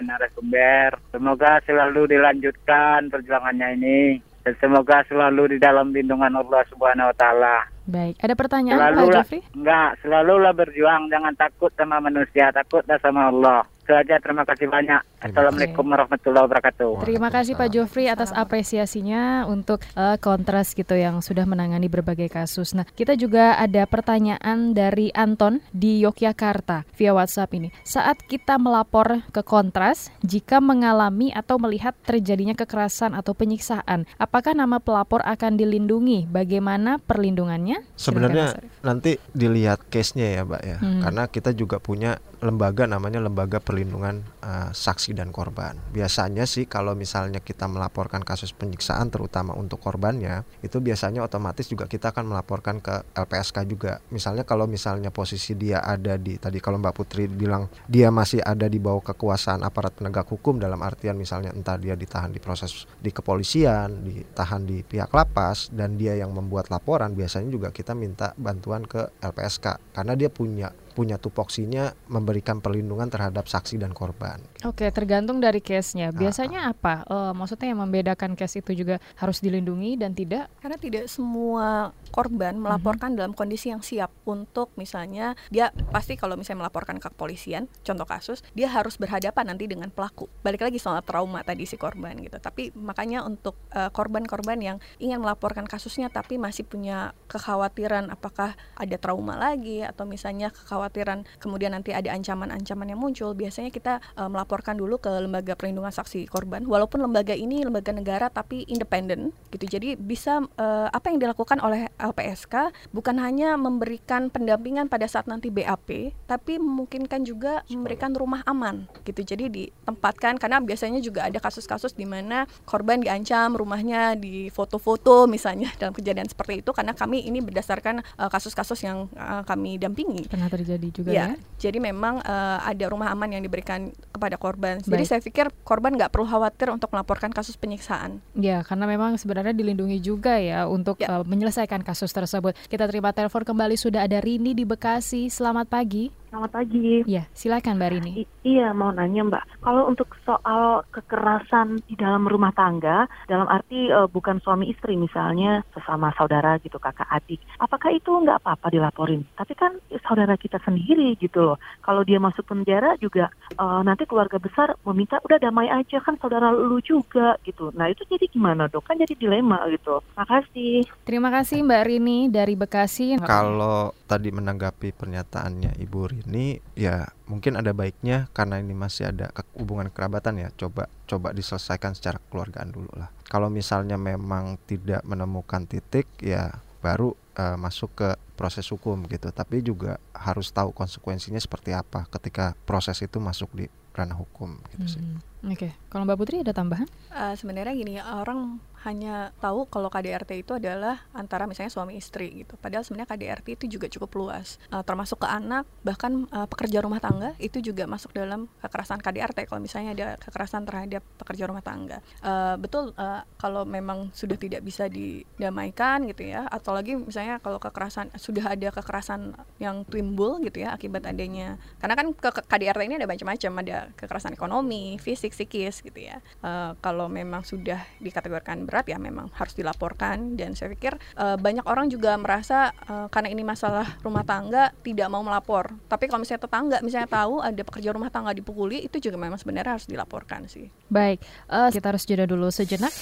[0.05, 1.00] narasumber.
[1.16, 4.00] Semoga selalu dilanjutkan perjuangannya ini.
[4.42, 7.57] Dan semoga selalu di dalam lindungan Allah Subhanahu wa taala.
[7.83, 9.42] Baik, ada pertanyaan selalu Pak Jeffrey?
[9.59, 13.66] Enggak, selalulah berjuang, jangan takut sama manusia, takutlah sama Allah.
[13.82, 15.02] Itu aja, terima kasih banyak.
[15.18, 17.02] Assalamualaikum warahmatullahi wabarakatuh.
[17.02, 22.78] Terima kasih Pak Jofri atas apresiasinya untuk uh, kontras gitu yang sudah menangani berbagai kasus.
[22.78, 27.74] Nah, kita juga ada pertanyaan dari Anton di Yogyakarta via WhatsApp ini.
[27.82, 34.78] Saat kita melapor ke kontras, jika mengalami atau melihat terjadinya kekerasan atau penyiksaan, apakah nama
[34.78, 36.30] pelapor akan dilindungi?
[36.30, 37.82] Bagaimana perlindungannya?
[37.98, 40.78] Sebenarnya nanti dilihat case-nya ya, Mbak ya.
[40.78, 41.02] Hmm.
[41.02, 45.78] Karena kita juga punya lembaga namanya lembaga perlindungan uh, saksi dan korban.
[45.94, 51.87] Biasanya sih kalau misalnya kita melaporkan kasus penyiksaan terutama untuk korbannya, itu biasanya otomatis juga
[51.87, 54.02] kita akan melaporkan ke LPSK juga.
[54.11, 58.66] Misalnya kalau misalnya posisi dia ada di tadi kalau Mbak Putri bilang dia masih ada
[58.66, 63.14] di bawah kekuasaan aparat penegak hukum dalam artian misalnya entah dia ditahan di proses di
[63.14, 68.83] kepolisian, ditahan di pihak lapas dan dia yang membuat laporan, biasanya juga kita minta bantuan
[68.83, 74.31] ke LPSK karena dia punya punya tupoksinya memberikan perlindungan terhadap saksi dan korban.
[74.62, 76.14] Oke, tergantung dari case-nya.
[76.14, 76.94] Biasanya uh, apa?
[77.10, 80.46] Uh, maksudnya yang membedakan case itu juga harus dilindungi dan tidak?
[80.62, 82.62] Karena tidak semua korban mhm.
[82.68, 83.20] melaporkan uh -huh.
[83.24, 88.46] dalam kondisi yang siap untuk misalnya dia pasti kalau misalnya melaporkan ke kepolisian, contoh kasus,
[88.54, 90.30] dia harus berhadapan nanti dengan pelaku.
[90.46, 92.38] Balik lagi soal trauma tadi si korban gitu.
[92.38, 98.54] Tapi makanya untuk eh, korban-korban uh, yang ingin melaporkan kasusnya tapi masih punya kekhawatiran apakah
[98.78, 104.02] ada trauma lagi atau misalnya kekhawatiran kekhawatiran kemudian nanti ada ancaman-ancaman yang muncul, biasanya kita
[104.18, 106.66] uh, melaporkan dulu ke lembaga perlindungan saksi korban.
[106.66, 109.64] Walaupun lembaga ini lembaga negara tapi independen gitu.
[109.70, 115.48] Jadi bisa uh, apa yang dilakukan oleh LPSK bukan hanya memberikan pendampingan pada saat nanti
[115.54, 119.22] BAP, tapi memungkinkan juga memberikan rumah aman gitu.
[119.22, 125.70] Jadi ditempatkan karena biasanya juga ada kasus-kasus di mana korban diancam rumahnya di foto-foto misalnya
[125.80, 130.26] dalam kejadian seperti itu karena kami ini berdasarkan eh, kasus-kasus uh, yang uh, kami dampingi.
[130.26, 131.18] Pernah terjadi terjadi juga ya.
[131.22, 131.28] ya.
[131.61, 134.79] Jadi memang uh, ada rumah aman yang diberikan kepada korban.
[134.85, 134.88] Baik.
[134.92, 138.20] Jadi saya pikir korban nggak perlu khawatir untuk melaporkan kasus penyiksaan.
[138.38, 141.20] Ya, karena memang sebenarnya dilindungi juga ya untuk ya.
[141.20, 142.55] Uh, menyelesaikan kasus tersebut.
[142.68, 145.33] Kita terima telepon kembali sudah ada Rini di Bekasi.
[145.33, 146.21] Selamat pagi.
[146.32, 147.04] Selamat pagi.
[147.04, 148.12] Iya, silakan Mbak Rini.
[148.16, 148.24] I
[148.56, 149.60] iya, mau nanya Mbak.
[149.60, 155.60] Kalau untuk soal kekerasan di dalam rumah tangga, dalam arti uh, bukan suami istri misalnya,
[155.76, 159.28] sesama saudara gitu, kakak adik, apakah itu nggak apa-apa dilaporin?
[159.36, 159.76] Tapi kan
[160.08, 161.60] saudara kita sendiri gitu loh.
[161.84, 163.28] Kalau dia masuk penjara juga
[163.60, 167.76] uh, nanti keluarga besar meminta udah damai aja kan saudara lu juga gitu.
[167.76, 168.88] Nah itu jadi gimana dok?
[168.88, 170.00] Kan jadi dilema gitu.
[170.16, 170.88] Makasih.
[171.04, 173.20] Terima kasih Mbak Rini dari Bekasi.
[173.20, 179.30] Kalau tadi menanggapi pernyataannya Ibu Rini ini ya mungkin ada baiknya karena ini masih ada
[179.56, 185.64] hubungan kerabatan ya coba coba diselesaikan secara keluargaan dulu lah kalau misalnya memang tidak menemukan
[185.66, 191.70] titik ya baru uh, masuk ke proses hukum gitu tapi juga harus tahu konsekuensinya seperti
[191.72, 194.94] apa ketika proses itu masuk di ranah hukum gitu hmm.
[194.94, 195.04] sih
[195.42, 195.70] Oke, okay.
[195.90, 196.87] kalau Mbak Putri ada tambahan?
[197.11, 202.58] Uh, sebenarnya gini, orang hanya tahu kalau KDRT itu adalah antara misalnya suami istri gitu.
[202.58, 206.98] Padahal sebenarnya KDRT itu juga cukup luas, uh, termasuk ke anak, bahkan uh, pekerja rumah
[206.98, 209.46] tangga itu juga masuk dalam kekerasan KDRT.
[209.46, 214.66] Kalau misalnya ada kekerasan terhadap pekerja rumah tangga, uh, betul uh, kalau memang sudah tidak
[214.66, 220.66] bisa didamaikan gitu ya, atau lagi misalnya kalau kekerasan sudah ada kekerasan yang timbul gitu
[220.66, 225.86] ya akibat adanya, karena kan ke KDRT ini ada macam-macam, ada kekerasan ekonomi, fisik, psikis
[225.86, 226.18] gitu ya.
[226.42, 230.40] Uh, kalau memang sudah dikategorikan berat ya memang harus dilaporkan.
[230.40, 235.12] Dan saya pikir uh, banyak orang juga merasa uh, karena ini masalah rumah tangga tidak
[235.12, 235.76] mau melapor.
[235.85, 239.76] Tapi kalau misalnya tetangga misalnya tahu ada pekerja rumah tangga dipukuli itu juga memang sebenarnya
[239.76, 240.72] harus dilaporkan sih.
[240.88, 241.20] Baik
[241.52, 242.94] uh, kita harus jeda dulu sejenak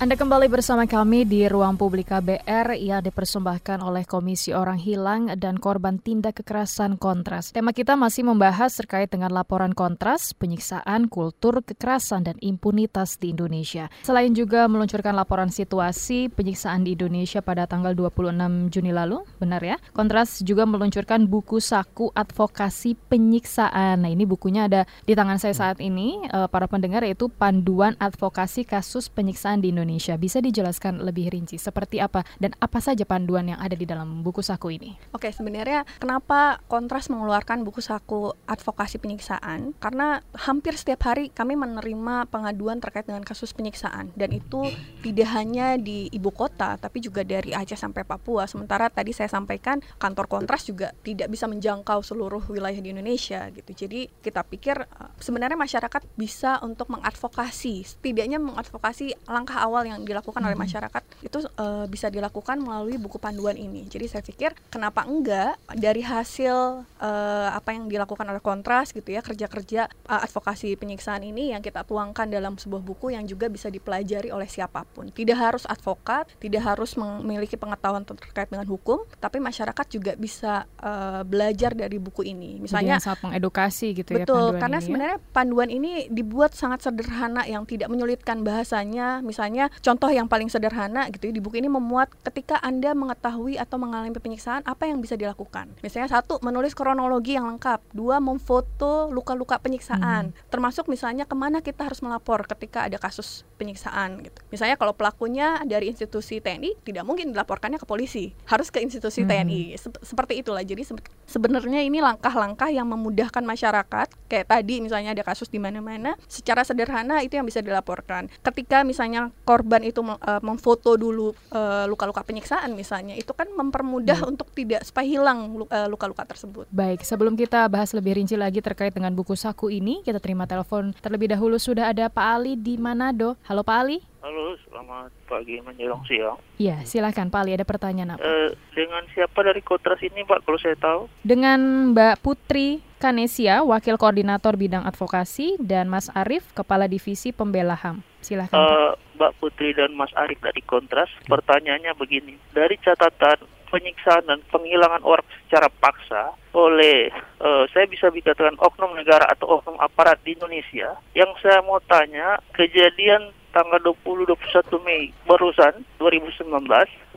[0.00, 5.60] Anda kembali bersama kami di ruang publik KBR yang dipersembahkan oleh Komisi Orang Hilang dan
[5.60, 7.52] Korban Tindak Kekerasan Kontras.
[7.52, 13.92] Tema kita masih membahas terkait dengan laporan kontras, penyiksaan, kultur, kekerasan, dan impunitas di Indonesia.
[14.00, 19.76] Selain juga meluncurkan laporan situasi penyiksaan di Indonesia pada tanggal 26 Juni lalu, benar ya?
[19.92, 24.00] Kontras juga meluncurkan buku saku advokasi penyiksaan.
[24.00, 28.64] Nah ini bukunya ada di tangan saya saat ini, eh, para pendengar yaitu Panduan Advokasi
[28.64, 30.14] Kasus Penyiksaan di Indonesia Indonesia.
[30.14, 34.38] Bisa dijelaskan lebih rinci seperti apa dan apa saja panduan yang ada di dalam buku
[34.38, 34.94] saku ini?
[35.10, 39.74] Oke, sebenarnya kenapa Kontras mengeluarkan buku saku advokasi penyiksaan?
[39.82, 44.70] Karena hampir setiap hari kami menerima pengaduan terkait dengan kasus penyiksaan dan itu
[45.02, 48.46] tidak hanya di ibu kota tapi juga dari Aceh sampai Papua.
[48.46, 53.74] Sementara tadi saya sampaikan kantor Kontras juga tidak bisa menjangkau seluruh wilayah di Indonesia gitu.
[53.74, 60.42] Jadi kita pikir eh, sebenarnya masyarakat bisa untuk mengadvokasi, setidaknya mengadvokasi langkah awal yang dilakukan
[60.42, 63.86] oleh masyarakat itu uh, bisa dilakukan melalui buku panduan ini.
[63.86, 69.20] Jadi saya pikir kenapa enggak dari hasil uh, apa yang dilakukan oleh Kontras gitu ya
[69.20, 74.34] kerja-kerja uh, advokasi penyiksaan ini yang kita tuangkan dalam sebuah buku yang juga bisa dipelajari
[74.34, 75.08] oleh siapa pun.
[75.12, 81.22] Tidak harus advokat, tidak harus memiliki pengetahuan terkait dengan hukum, tapi masyarakat juga bisa uh,
[81.22, 82.58] belajar dari buku ini.
[82.58, 84.86] Misalnya Jadi sangat mengedukasi gitu betul, ya Betul, karena ini ya.
[84.86, 85.26] sebenarnya ya?
[85.32, 89.22] panduan ini dibuat sangat sederhana yang tidak menyulitkan bahasanya.
[89.22, 93.78] Misalnya contoh yang paling sederhana gitu ya, di buku ini memuat ketika Anda mengetahui atau
[93.78, 95.70] mengalami penyiksaan apa yang bisa dilakukan.
[95.80, 97.94] Misalnya satu, menulis kronologi yang lengkap.
[97.94, 100.34] Dua, memfoto luka-luka penyiksaan.
[100.34, 100.48] Hmm.
[100.50, 104.38] Termasuk misalnya ke mana kita harus melapor ketika ada kasus penyiksaan gitu.
[104.50, 109.30] Misalnya kalau pelakunya dari institusi TNI, tidak mungkin dilaporkannya ke polisi, harus ke institusi hmm.
[109.30, 109.62] TNI.
[110.00, 110.64] seperti itulah.
[110.64, 110.82] Jadi
[111.28, 114.08] sebenarnya ini langkah-langkah yang memudahkan masyarakat.
[114.30, 118.32] Kayak tadi misalnya ada kasus di mana-mana, secara sederhana itu yang bisa dilaporkan.
[118.40, 124.30] Ketika misalnya korban itu uh, memfoto dulu uh, luka-luka penyiksaan misalnya, itu kan mempermudah hmm.
[124.32, 126.64] untuk tidak supaya hilang eh, luka-luka tersebut.
[126.72, 130.96] Baik, sebelum kita bahas lebih rinci lagi terkait dengan buku saku ini, kita terima telepon
[131.04, 133.36] terlebih dahulu sudah ada Pak Ali di Manado.
[133.44, 134.00] Halo Pak Ali.
[134.24, 136.40] Halo, selamat pagi menjelang siang.
[136.56, 138.24] Iya, silakan Pak Ali, ada pertanyaan apa?
[138.24, 141.04] Uh, dengan siapa dari Kotras ini Pak, kalau saya tahu?
[141.20, 148.09] Dengan Mbak Putri Kanesia, Wakil Koordinator Bidang Advokasi, dan Mas Arief, Kepala Divisi Pembela HAM.
[148.20, 148.92] Silakan uh.
[149.20, 152.40] Mbak Putri dan Mas Arief dari Kontras, pertanyaannya begini.
[152.56, 159.28] Dari catatan penyiksaan dan penghilangan orang secara paksa oleh uh, saya bisa dikatakan oknum negara
[159.30, 160.98] atau oknum aparat di Indonesia.
[161.12, 166.46] Yang saya mau tanya, kejadian tanggal 20 21 Mei barusan 2019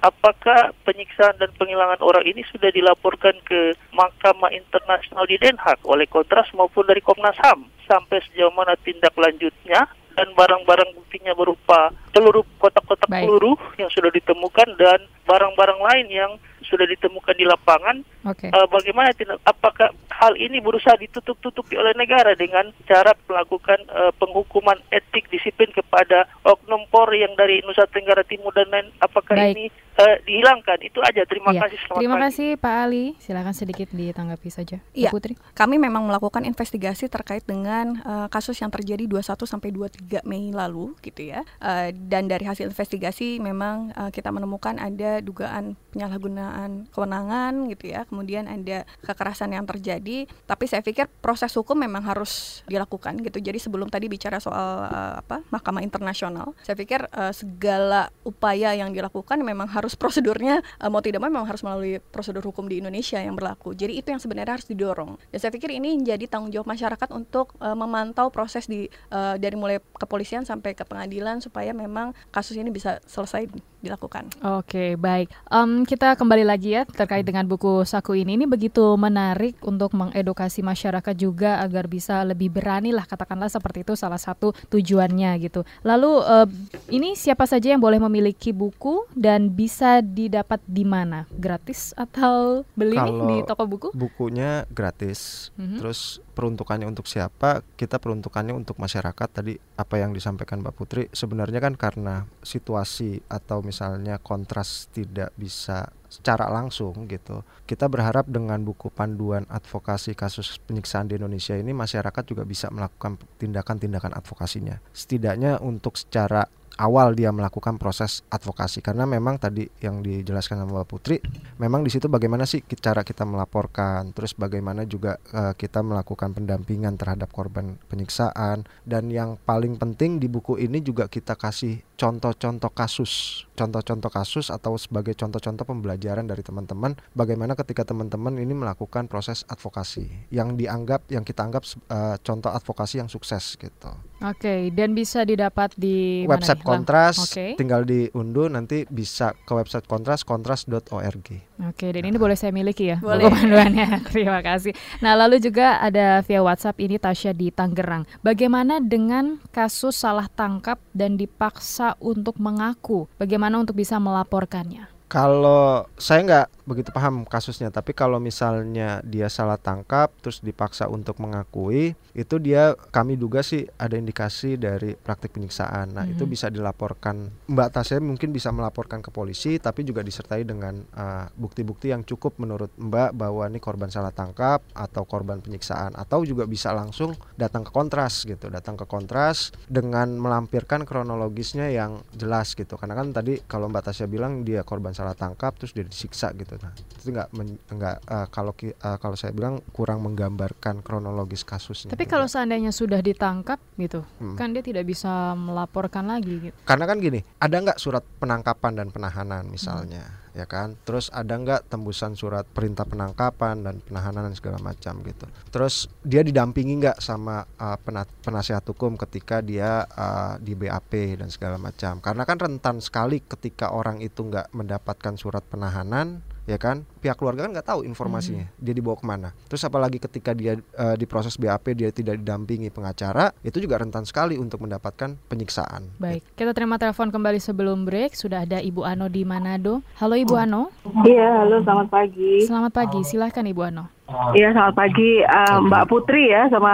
[0.02, 6.10] apakah penyiksaan dan penghilangan orang ini sudah dilaporkan ke Mahkamah Internasional di Den Haag oleh
[6.10, 12.46] Kontras maupun dari Komnas HAM sampai sejauh mana tindak lanjutnya dan barang-barang buktinya berupa seluruh
[12.62, 16.32] kotak-kotak peluru yang sudah ditemukan dan barang-barang lain yang
[16.64, 18.02] sudah ditemukan di lapangan.
[18.24, 18.50] Okay.
[18.50, 19.38] Uh, eh, bagaimana tindak?
[19.44, 26.26] Apakah hal ini berusaha ditutup-tutupi oleh negara dengan cara melakukan uh, penghukuman etik disiplin kepada
[26.48, 28.88] oknum Polri yang dari Nusa Tenggara Timur dan lain?
[29.04, 29.54] Apakah Baik.
[29.54, 29.66] ini
[29.98, 30.80] uh, dihilangkan?
[30.82, 31.26] Itu aja.
[31.28, 31.66] Terima ya.
[31.68, 31.78] kasih.
[31.84, 32.24] Selamat Terima pagi.
[32.30, 33.06] kasih Pak Ali.
[33.20, 34.78] Silakan sedikit ditanggapi saja.
[34.94, 35.10] Iya.
[35.12, 35.36] Putri.
[35.58, 40.96] Kami memang melakukan investigasi terkait dengan uh, kasus yang terjadi 21 sampai 23 Mei lalu
[41.04, 41.44] gitu ya.
[41.60, 48.08] Uh, dan dari hasil investigasi memang uh, kita menemukan ada dugaan penyalahgunaan kewenangan gitu ya.
[48.08, 53.42] Kemudian ada kekerasan yang terjadi, tapi saya pikir proses hukum memang harus dilakukan gitu.
[53.44, 58.96] Jadi sebelum tadi bicara soal uh, apa Mahkamah Internasional, saya pikir uh, segala upaya yang
[58.96, 63.20] dilakukan memang harus prosedurnya uh, mau tidak mau memang harus melalui prosedur hukum di Indonesia
[63.20, 63.76] yang berlaku.
[63.76, 65.20] Jadi itu yang sebenarnya harus didorong.
[65.34, 69.60] Dan saya pikir ini menjadi tanggung jawab masyarakat untuk uh, memantau proses di uh, dari
[69.60, 73.52] mulai kepolisian sampai ke pengadilan supaya memang kasus ini bisa selesai
[73.84, 74.32] dilakukan.
[74.64, 75.28] Oke, baik.
[75.52, 78.40] Um, kita kembali lagi ya terkait dengan buku saku ini.
[78.40, 84.00] Ini begitu menarik untuk mengedukasi masyarakat juga agar bisa lebih berani lah katakanlah seperti itu
[84.00, 85.68] salah satu tujuannya gitu.
[85.84, 86.48] Lalu uh,
[86.88, 91.28] ini siapa saja yang boleh memiliki buku dan bisa didapat di mana?
[91.36, 93.88] Gratis atau beli Kalau nih di toko buku?
[93.92, 95.52] Bukunya gratis.
[95.60, 95.78] Mm -hmm.
[95.84, 101.62] Terus peruntukannya untuk siapa kita peruntukannya untuk masyarakat tadi apa yang disampaikan Mbak Putri sebenarnya
[101.62, 103.73] kan karena situasi atau misalnya
[104.22, 111.18] kontras tidak bisa secara langsung gitu kita berharap dengan buku panduan advokasi kasus penyiksaan di
[111.18, 114.78] Indonesia ini masyarakat juga bisa melakukan tindakan-tindakan advokasinya.
[114.94, 116.46] Setidaknya untuk secara
[116.78, 118.82] awal dia melakukan proses advokasi.
[118.82, 121.18] Karena memang tadi yang dijelaskan sama Mbak Putri
[121.62, 126.98] memang di situ bagaimana sih cara kita melaporkan terus bagaimana juga uh, kita melakukan pendampingan
[126.98, 128.66] terhadap korban penyiksaan.
[128.84, 134.76] Dan yang paling penting di buku ini juga kita kasih contoh-contoh kasus contoh-contoh kasus atau
[134.76, 140.10] sebagai contoh-contoh pembelajaran dari teman-teman bagaimana ketika teman-teman ini melakukan proses advokasi.
[140.34, 143.94] Yang dianggap yang kita anggap uh, contoh advokasi yang sukses gitu.
[144.24, 147.16] Oke, okay, dan bisa didapat di website Kontras.
[147.30, 147.60] Okay.
[147.60, 150.90] Tinggal diunduh nanti bisa ke website Kontras kontras.org.
[150.90, 153.30] Oke, okay, dan ini boleh saya miliki ya boleh.
[153.30, 154.02] panduannya.
[154.16, 154.74] Terima kasih.
[155.04, 158.08] Nah, lalu juga ada via WhatsApp ini Tasya di Tangerang.
[158.26, 163.06] Bagaimana dengan kasus salah tangkap dan dipaksa untuk mengaku?
[163.20, 164.90] Bagaimana untuk bisa melaporkannya?
[165.14, 171.20] Kalau saya nggak begitu paham kasusnya, tapi kalau misalnya dia salah tangkap terus dipaksa untuk
[171.20, 175.92] mengakui, itu dia kami duga sih ada indikasi dari praktik penyiksaan.
[175.92, 176.14] Nah, hmm.
[176.16, 181.28] itu bisa dilaporkan Mbak Tasya mungkin bisa melaporkan ke polisi tapi juga disertai dengan uh,
[181.36, 186.24] bukti-bukti uh, yang cukup menurut Mbak bahwa ini korban salah tangkap atau korban penyiksaan atau
[186.24, 192.56] juga bisa langsung datang ke kontras gitu, datang ke kontras dengan melampirkan kronologisnya yang jelas
[192.56, 192.80] gitu.
[192.80, 196.53] Karena kan tadi kalau Mbak Tasya bilang dia korban salah tangkap terus dia disiksa gitu
[196.62, 197.30] nah itu nggak
[197.74, 201.92] nggak uh, kalau uh, kalau saya bilang kurang menggambarkan kronologis kasusnya.
[201.92, 204.40] Tapi kalau seandainya sudah ditangkap gitu hmm.
[204.40, 206.56] kan dia tidak bisa melaporkan lagi gitu.
[206.64, 210.40] Karena kan gini ada nggak surat penangkapan dan penahanan misalnya hmm.
[210.40, 210.80] ya kan?
[210.88, 215.28] Terus ada nggak tembusan surat perintah penangkapan dan penahanan dan segala macam gitu.
[215.52, 217.78] Terus dia didampingi nggak sama uh,
[218.24, 222.00] penasihat hukum ketika dia uh, di BAP dan segala macam?
[222.00, 226.84] Karena kan rentan sekali ketika orang itu nggak mendapatkan surat penahanan ya kan?
[227.00, 228.60] Pihak keluarga kan nggak tahu informasinya hmm.
[228.60, 229.30] dia dibawa ke mana.
[229.48, 234.04] Terus apalagi ketika dia uh, di proses BAP dia tidak didampingi pengacara itu juga rentan
[234.08, 235.88] sekali untuk mendapatkan penyiksaan.
[236.00, 238.16] Baik kita terima telepon kembali sebelum break.
[238.16, 239.84] Sudah ada Ibu Ano di Manado.
[240.00, 240.72] Halo Ibu Ano.
[241.04, 242.44] Iya halo selamat pagi.
[242.48, 244.03] Selamat pagi silahkan Ibu Ano
[244.34, 246.74] Iya selamat pagi uh, Mbak Putri ya sama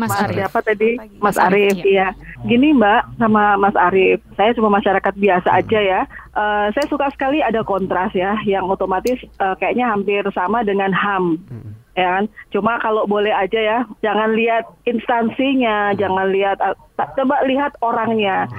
[0.00, 0.36] Mas, Mas Arif.
[0.36, 2.08] siapa tadi Mas, Mas Arif, ya.
[2.44, 6.00] Gini Mbak sama Mas Arif, saya cuma masyarakat biasa aja ya.
[6.34, 11.38] Uh, saya suka sekali ada kontras ya, yang otomatis uh, kayaknya hampir sama dengan HAM.
[11.48, 11.72] Hmm.
[11.94, 12.24] Ya kan?
[12.50, 16.58] Cuma kalau boleh aja ya, jangan lihat instansinya, jangan lihat,
[16.98, 18.50] coba lihat orangnya.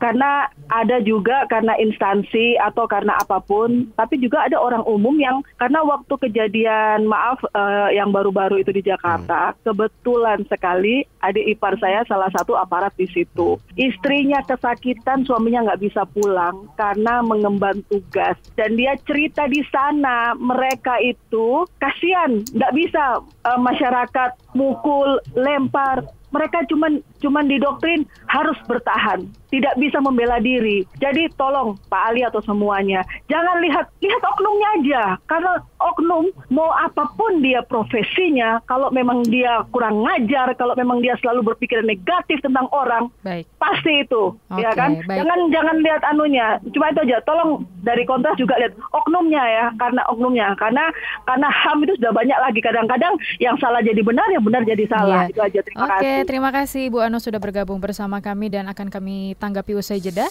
[0.00, 5.44] Karena ada juga karena instansi atau karena apa pun, tapi juga ada orang umum yang
[5.60, 9.68] karena waktu kejadian maaf uh, yang baru-baru itu di Jakarta, hmm.
[9.68, 13.60] kebetulan sekali adik ipar saya salah satu aparat di situ.
[13.76, 20.96] Istrinya kesakitan, suaminya nggak bisa pulang karena mengemban tugas dan dia cerita di sana mereka
[21.04, 29.74] itu kasihan nggak bisa uh, masyarakat mukul, lempar, mereka cuman cuman didoktrin harus bertahan, tidak
[29.76, 30.86] bisa membela diri.
[31.02, 35.02] Jadi tolong Pak Ali atau semuanya, jangan lihat lihat oknumnya aja.
[35.28, 41.18] Karena oknum mau apa pun dia profesinya, kalau memang dia kurang ngajar, kalau memang dia
[41.20, 43.44] selalu berpikir negatif tentang orang, baik.
[43.60, 44.96] pasti itu, okay, ya kan?
[45.04, 45.18] Baik.
[45.20, 47.18] Jangan jangan lihat anunya, cuma itu aja.
[47.26, 50.88] Tolong dari kontras juga lihat oknumnya ya, karena oknumnya, karena
[51.28, 52.60] karena ham itu sudah banyak lagi.
[52.62, 55.26] Kadang-kadang yang salah jadi benar, yang benar jadi salah.
[55.26, 55.32] Yeah.
[55.34, 55.60] Itu aja.
[55.66, 59.72] Terima okay, kasih terima kasih Bu Ano sudah bergabung bersama kami dan akan kami tanggapi
[59.78, 60.26] usai jeda.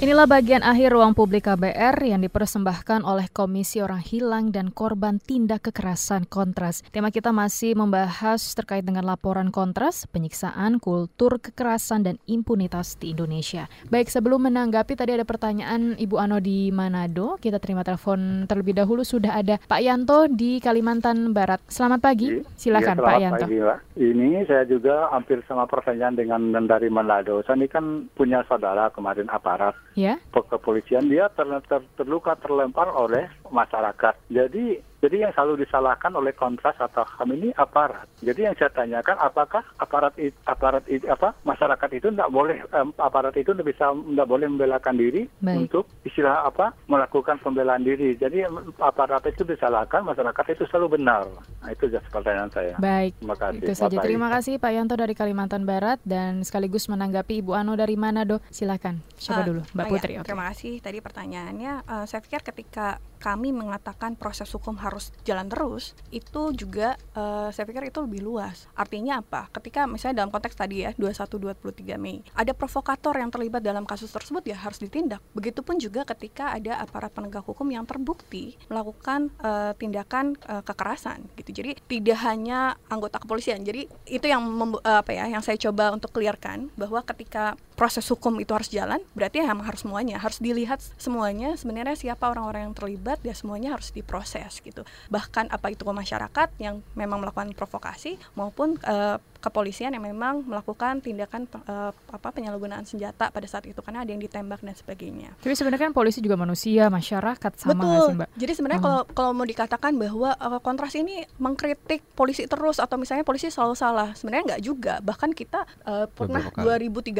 [0.00, 5.68] Inilah bagian akhir ruang publik KBR yang dipersembahkan oleh Komisi Orang Hilang dan Korban Tindak
[5.68, 6.80] Kekerasan Kontras.
[6.88, 13.68] Tema kita masih membahas terkait dengan laporan Kontras, penyiksaan, kultur kekerasan dan impunitas di Indonesia.
[13.92, 19.04] Baik, sebelum menanggapi tadi ada pertanyaan Ibu Ano di Manado, kita terima telepon terlebih dahulu
[19.04, 21.60] sudah ada Pak Yanto di Kalimantan Barat.
[21.68, 23.44] Selamat pagi, silakan ya, Pak Yanto.
[23.44, 23.78] Pagi, Pak.
[24.00, 27.44] Ini saya juga hampir sama pertanyaan dengan dari Manado.
[27.44, 30.18] Saya ini kan punya saudara kemarin aparat ya.
[30.30, 34.14] kepolisian dia ter, ter, terluka terlempar oleh masyarakat.
[34.30, 38.04] Jadi jadi yang selalu disalahkan oleh kontras atau HAM ini aparat.
[38.20, 40.12] Jadi yang saya tanyakan apakah aparat
[40.44, 45.24] aparat apa masyarakat itu tidak boleh um, aparat itu tidak bisa tidak boleh membelakan diri
[45.40, 45.56] Baik.
[45.66, 48.12] untuk istilah apa melakukan pembelaan diri.
[48.12, 48.44] Jadi
[48.76, 51.24] aparat itu disalahkan, masyarakat itu selalu benar.
[51.64, 52.76] Nah, itu saja pertanyaan saya.
[52.76, 53.16] Baik.
[53.20, 53.58] Terima kasih.
[53.64, 53.96] Itu saja.
[54.04, 58.44] Terima kasih Pak Yanto dari Kalimantan Barat dan sekaligus menanggapi Ibu Ano dari Manado.
[58.52, 59.00] Silakan.
[59.16, 59.60] Siapa uh, dulu?
[59.72, 60.12] Mbak oh Putri.
[60.12, 60.28] Ya, okay.
[60.28, 60.72] Terima kasih.
[60.84, 64.89] Tadi pertanyaannya uh, saya pikir ketika kami mengatakan proses hukum harus
[65.26, 68.70] jalan terus, itu juga uh, saya pikir itu lebih luas.
[68.72, 69.50] Artinya apa?
[69.52, 74.46] Ketika misalnya dalam konteks tadi ya 21-23 Mei, ada provokator yang terlibat dalam kasus tersebut
[74.46, 75.20] ya harus ditindak.
[75.36, 81.50] Begitupun juga ketika ada aparat penegak hukum yang terbukti melakukan uh, tindakan uh, kekerasan gitu.
[81.50, 83.60] Jadi tidak hanya anggota kepolisian.
[83.66, 84.42] Jadi itu yang
[84.86, 89.40] apa ya yang saya coba untuk clearkan bahwa ketika proses hukum itu harus jalan, berarti
[89.40, 94.60] ya harus semuanya harus dilihat semuanya sebenarnya siapa orang-orang yang terlibat ya semuanya harus diproses
[94.60, 94.79] gitu
[95.12, 101.48] bahkan apa itu masyarakat yang memang melakukan provokasi maupun uh, kepolisian yang memang melakukan tindakan
[101.64, 105.32] uh, apa penyalahgunaan senjata pada saat itu karena ada yang ditembak dan sebagainya.
[105.40, 108.04] Tapi sebenarnya kan polisi juga manusia, masyarakat sama Betul.
[108.04, 108.28] sih, Mbak?
[108.36, 109.14] Jadi sebenarnya kalau uh-huh.
[109.16, 114.12] kalau mau dikatakan bahwa uh, kontras ini mengkritik polisi terus atau misalnya polisi selalu salah,
[114.12, 114.94] sebenarnya nggak juga.
[115.00, 117.16] Bahkan kita uh, pernah 2013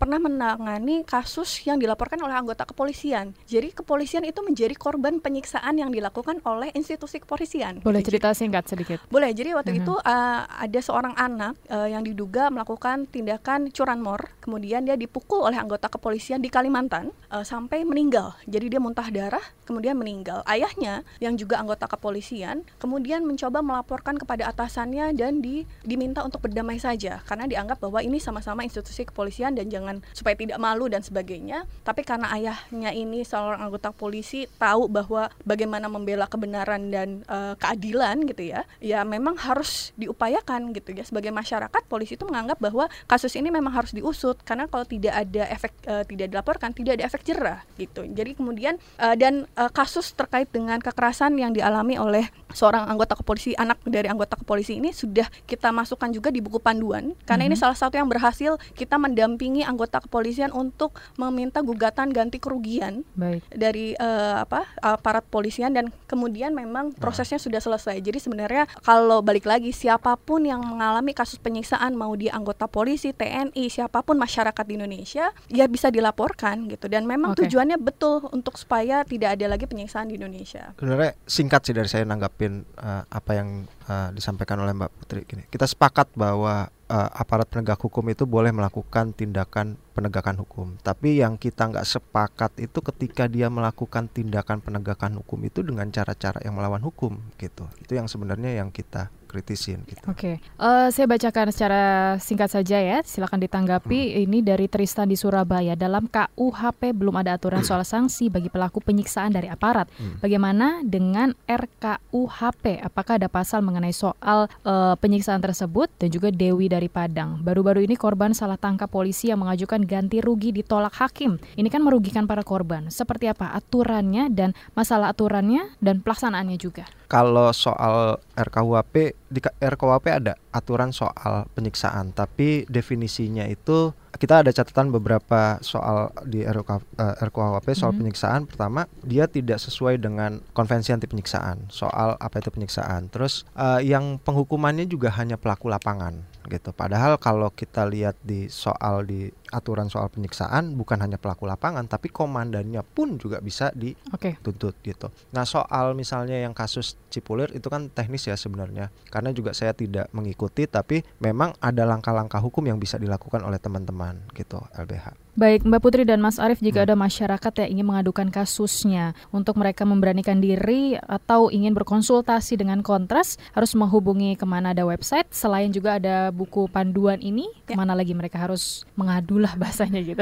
[0.00, 3.36] pernah menangani kasus yang dilaporkan oleh anggota kepolisian.
[3.44, 7.84] Jadi kepolisian itu menjadi korban penyiksaan yang dilakukan oleh institusi kepolisian.
[7.84, 9.04] Boleh cerita singkat sedikit?
[9.12, 9.36] Boleh.
[9.36, 9.82] Jadi waktu uh-huh.
[9.84, 15.56] itu uh, ada seorang anak uh, yang diduga melakukan tindakan curanmor, kemudian dia dipukul oleh
[15.56, 18.34] anggota kepolisian di Kalimantan uh, sampai meninggal.
[18.46, 20.42] Jadi dia muntah darah, kemudian meninggal.
[20.50, 26.82] Ayahnya yang juga anggota kepolisian kemudian mencoba melaporkan kepada atasannya dan di, diminta untuk berdamai
[26.82, 31.68] saja karena dianggap bahwa ini sama-sama institusi kepolisian dan jangan supaya tidak malu dan sebagainya.
[31.86, 38.26] Tapi karena ayahnya ini seorang anggota polisi tahu bahwa bagaimana membela kebenaran dan uh, keadilan
[38.26, 43.32] gitu ya, ya memang harus diupayakan gitu ya sebagai masyarakat polisi itu menganggap bahwa kasus
[43.34, 47.24] ini memang harus diusut karena kalau tidak ada efek uh, tidak dilaporkan tidak ada efek
[47.24, 52.90] jerah gitu jadi kemudian uh, dan uh, kasus terkait dengan kekerasan yang dialami oleh seorang
[52.90, 57.46] anggota kepolisi anak dari anggota kepolisi ini sudah kita masukkan juga di buku panduan karena
[57.46, 57.46] mm -hmm.
[57.46, 57.62] ini mhm.
[57.62, 63.46] salah satu yang berhasil kita mendampingi anggota kepolisian untuk meminta gugatan ganti kerugian Baik.
[63.54, 67.44] dari uh, apa aparat polisian dan kemudian memang prosesnya nah.
[67.46, 72.34] sudah selesai jadi sebenarnya kalau balik lagi siapa pun yang mengalami kasus penyiksaan mau dia
[72.34, 77.46] anggota polisi, TNI, siapa pun masyarakat di Indonesia ya bisa dilaporkan gitu dan memang okay.
[77.46, 80.74] tujuannya betul untuk supaya tidak ada lagi penyiksaan di Indonesia.
[80.74, 85.42] Sebenarnya singkat sih dari saya nanggapin uh, apa yang uh, disampaikan oleh Mbak Putri gini.
[85.46, 90.74] Kita sepakat bahwa uh, aparat penegak hukum itu boleh melakukan tindakan penegakan hukum.
[90.82, 96.42] Tapi yang kita nggak sepakat itu ketika dia melakukan tindakan penegakan hukum itu dengan cara-cara
[96.42, 97.70] yang melawan hukum gitu.
[97.78, 100.02] Itu yang sebenarnya yang kita kritisin gitu.
[100.10, 100.58] Oke, okay.
[100.58, 101.82] uh, eh, saya bacakan secara
[102.18, 102.98] singkat saja ya.
[103.06, 104.00] Silakan ditanggapi.
[104.18, 104.22] Hmm.
[104.26, 105.78] Ini dari Tristan di Surabaya.
[105.78, 109.86] Dalam KUHP belum ada aturan soal sanksi bagi pelaku penyiksaan dari aparat.
[109.94, 110.18] Hmm.
[110.18, 112.82] Bagaimana dengan RKUHP?
[112.82, 117.38] Apakah ada pasal mengenai soal uh, penyiksaan tersebut dan juga Dewi dari Padang?
[117.46, 121.38] Baru-baru ini korban salah tangkap polisi yang mengajukan ganti rugi ditolak hakim.
[121.54, 122.90] Ini kan merugikan para korban.
[122.90, 126.88] Seperti apa aturannya dan masalah aturannya dan pelaksanaannya juga?
[127.10, 128.94] Kalau soal RKUHP
[129.30, 136.42] di RKUHP ada aturan soal penyiksaan, tapi definisinya itu kita ada catatan beberapa soal di
[136.44, 137.98] RKUHP eh, soal mm -hmm.
[138.00, 138.40] penyiksaan.
[138.48, 143.12] Pertama, dia tidak sesuai dengan konvensi anti penyiksaan soal apa itu penyiksaan.
[143.12, 146.72] Terus uh, yang penghukumannya juga hanya pelaku lapangan gitu.
[146.72, 152.08] Padahal kalau kita lihat di soal di aturan soal penyiksaan bukan hanya pelaku lapangan tapi
[152.08, 154.94] komandannya pun juga bisa dituntut okay.
[154.94, 155.10] gitu.
[155.34, 160.06] Nah soal misalnya yang kasus Cipulir itu kan teknis ya sebenarnya karena juga saya tidak
[160.14, 165.29] mengikuti tapi memang ada langkah-langkah hukum yang bisa dilakukan oleh teman-teman gitu LBH.
[165.40, 166.86] Baik Mbak Putri dan Mas Arief jika hmm.
[166.92, 173.40] ada masyarakat yang ingin mengadukan kasusnya untuk mereka memberanikan diri atau ingin berkonsultasi dengan kontras
[173.56, 177.72] harus menghubungi ke mana ada website selain juga ada buku panduan ini ya.
[177.72, 180.20] ke mana lagi mereka harus mengadulah bahasanya gitu.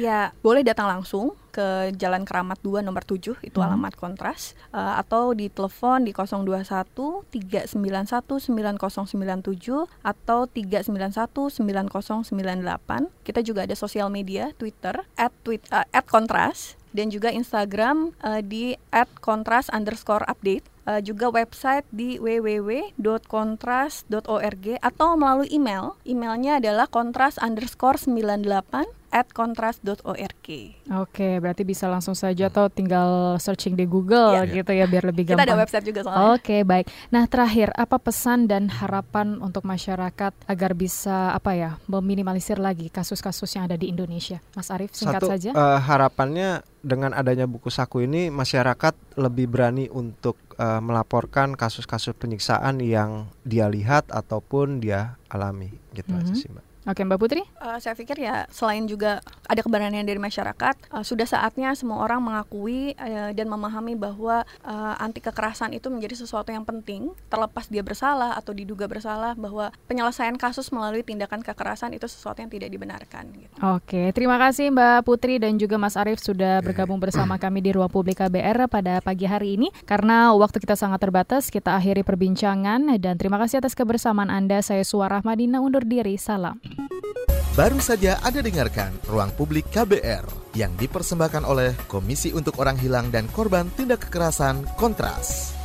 [0.00, 3.66] ya boleh datang langsung ke Jalan Keramat 2 nomor 7 itu hmm.
[3.66, 13.26] alamat kontras uh, atau di telepon di 021 391 9097 atau 391 9098.
[13.26, 18.40] Kita juga ada sosial media Twitter at, tweet, uh, at kontras dan juga Instagram uh,
[18.40, 26.88] di at kontras underscore update uh, juga website di www.kontras.org atau melalui email emailnya adalah
[26.88, 30.48] kontras underscore 98 at kontras.org.
[30.92, 34.44] Oke, berarti bisa langsung saja atau tinggal searching di Google yeah.
[34.44, 35.44] gitu ya biar lebih gampang.
[35.44, 36.28] Kita ada website juga soalnya.
[36.36, 36.86] Oke, baik.
[37.08, 43.48] Nah, terakhir apa pesan dan harapan untuk masyarakat agar bisa apa ya meminimalisir lagi kasus-kasus
[43.56, 44.40] yang ada di Indonesia?
[44.52, 45.50] Mas Arief, singkat Satu, saja.
[45.56, 52.78] Uh, harapannya dengan adanya buku saku ini masyarakat lebih berani untuk uh, melaporkan kasus-kasus penyiksaan
[52.84, 56.28] yang dia lihat ataupun dia alami gitu mm -hmm.
[56.28, 56.67] aja sih, Mbak.
[56.88, 57.44] Oke Mbak Putri?
[57.60, 62.24] Uh, saya pikir ya selain juga ada keberanian dari masyarakat, uh, sudah saatnya semua orang
[62.24, 67.84] mengakui uh, dan memahami bahwa uh, anti kekerasan itu menjadi sesuatu yang penting, terlepas dia
[67.84, 73.36] bersalah atau diduga bersalah, bahwa penyelesaian kasus melalui tindakan kekerasan itu sesuatu yang tidak dibenarkan.
[73.36, 73.52] Gitu.
[73.60, 77.92] Oke, terima kasih Mbak Putri dan juga Mas Arief sudah bergabung bersama kami di Ruang
[77.92, 79.68] Publik KBR pada pagi hari ini.
[79.84, 84.64] Karena waktu kita sangat terbatas, kita akhiri perbincangan dan terima kasih atas kebersamaan Anda.
[84.64, 86.16] Saya Suara Madina undur diri.
[86.16, 86.77] Salam.
[87.58, 93.26] Baru saja Anda dengarkan Ruang Publik KBR yang dipersembahkan oleh Komisi untuk Orang Hilang dan
[93.34, 95.57] Korban Tindak Kekerasan Kontras.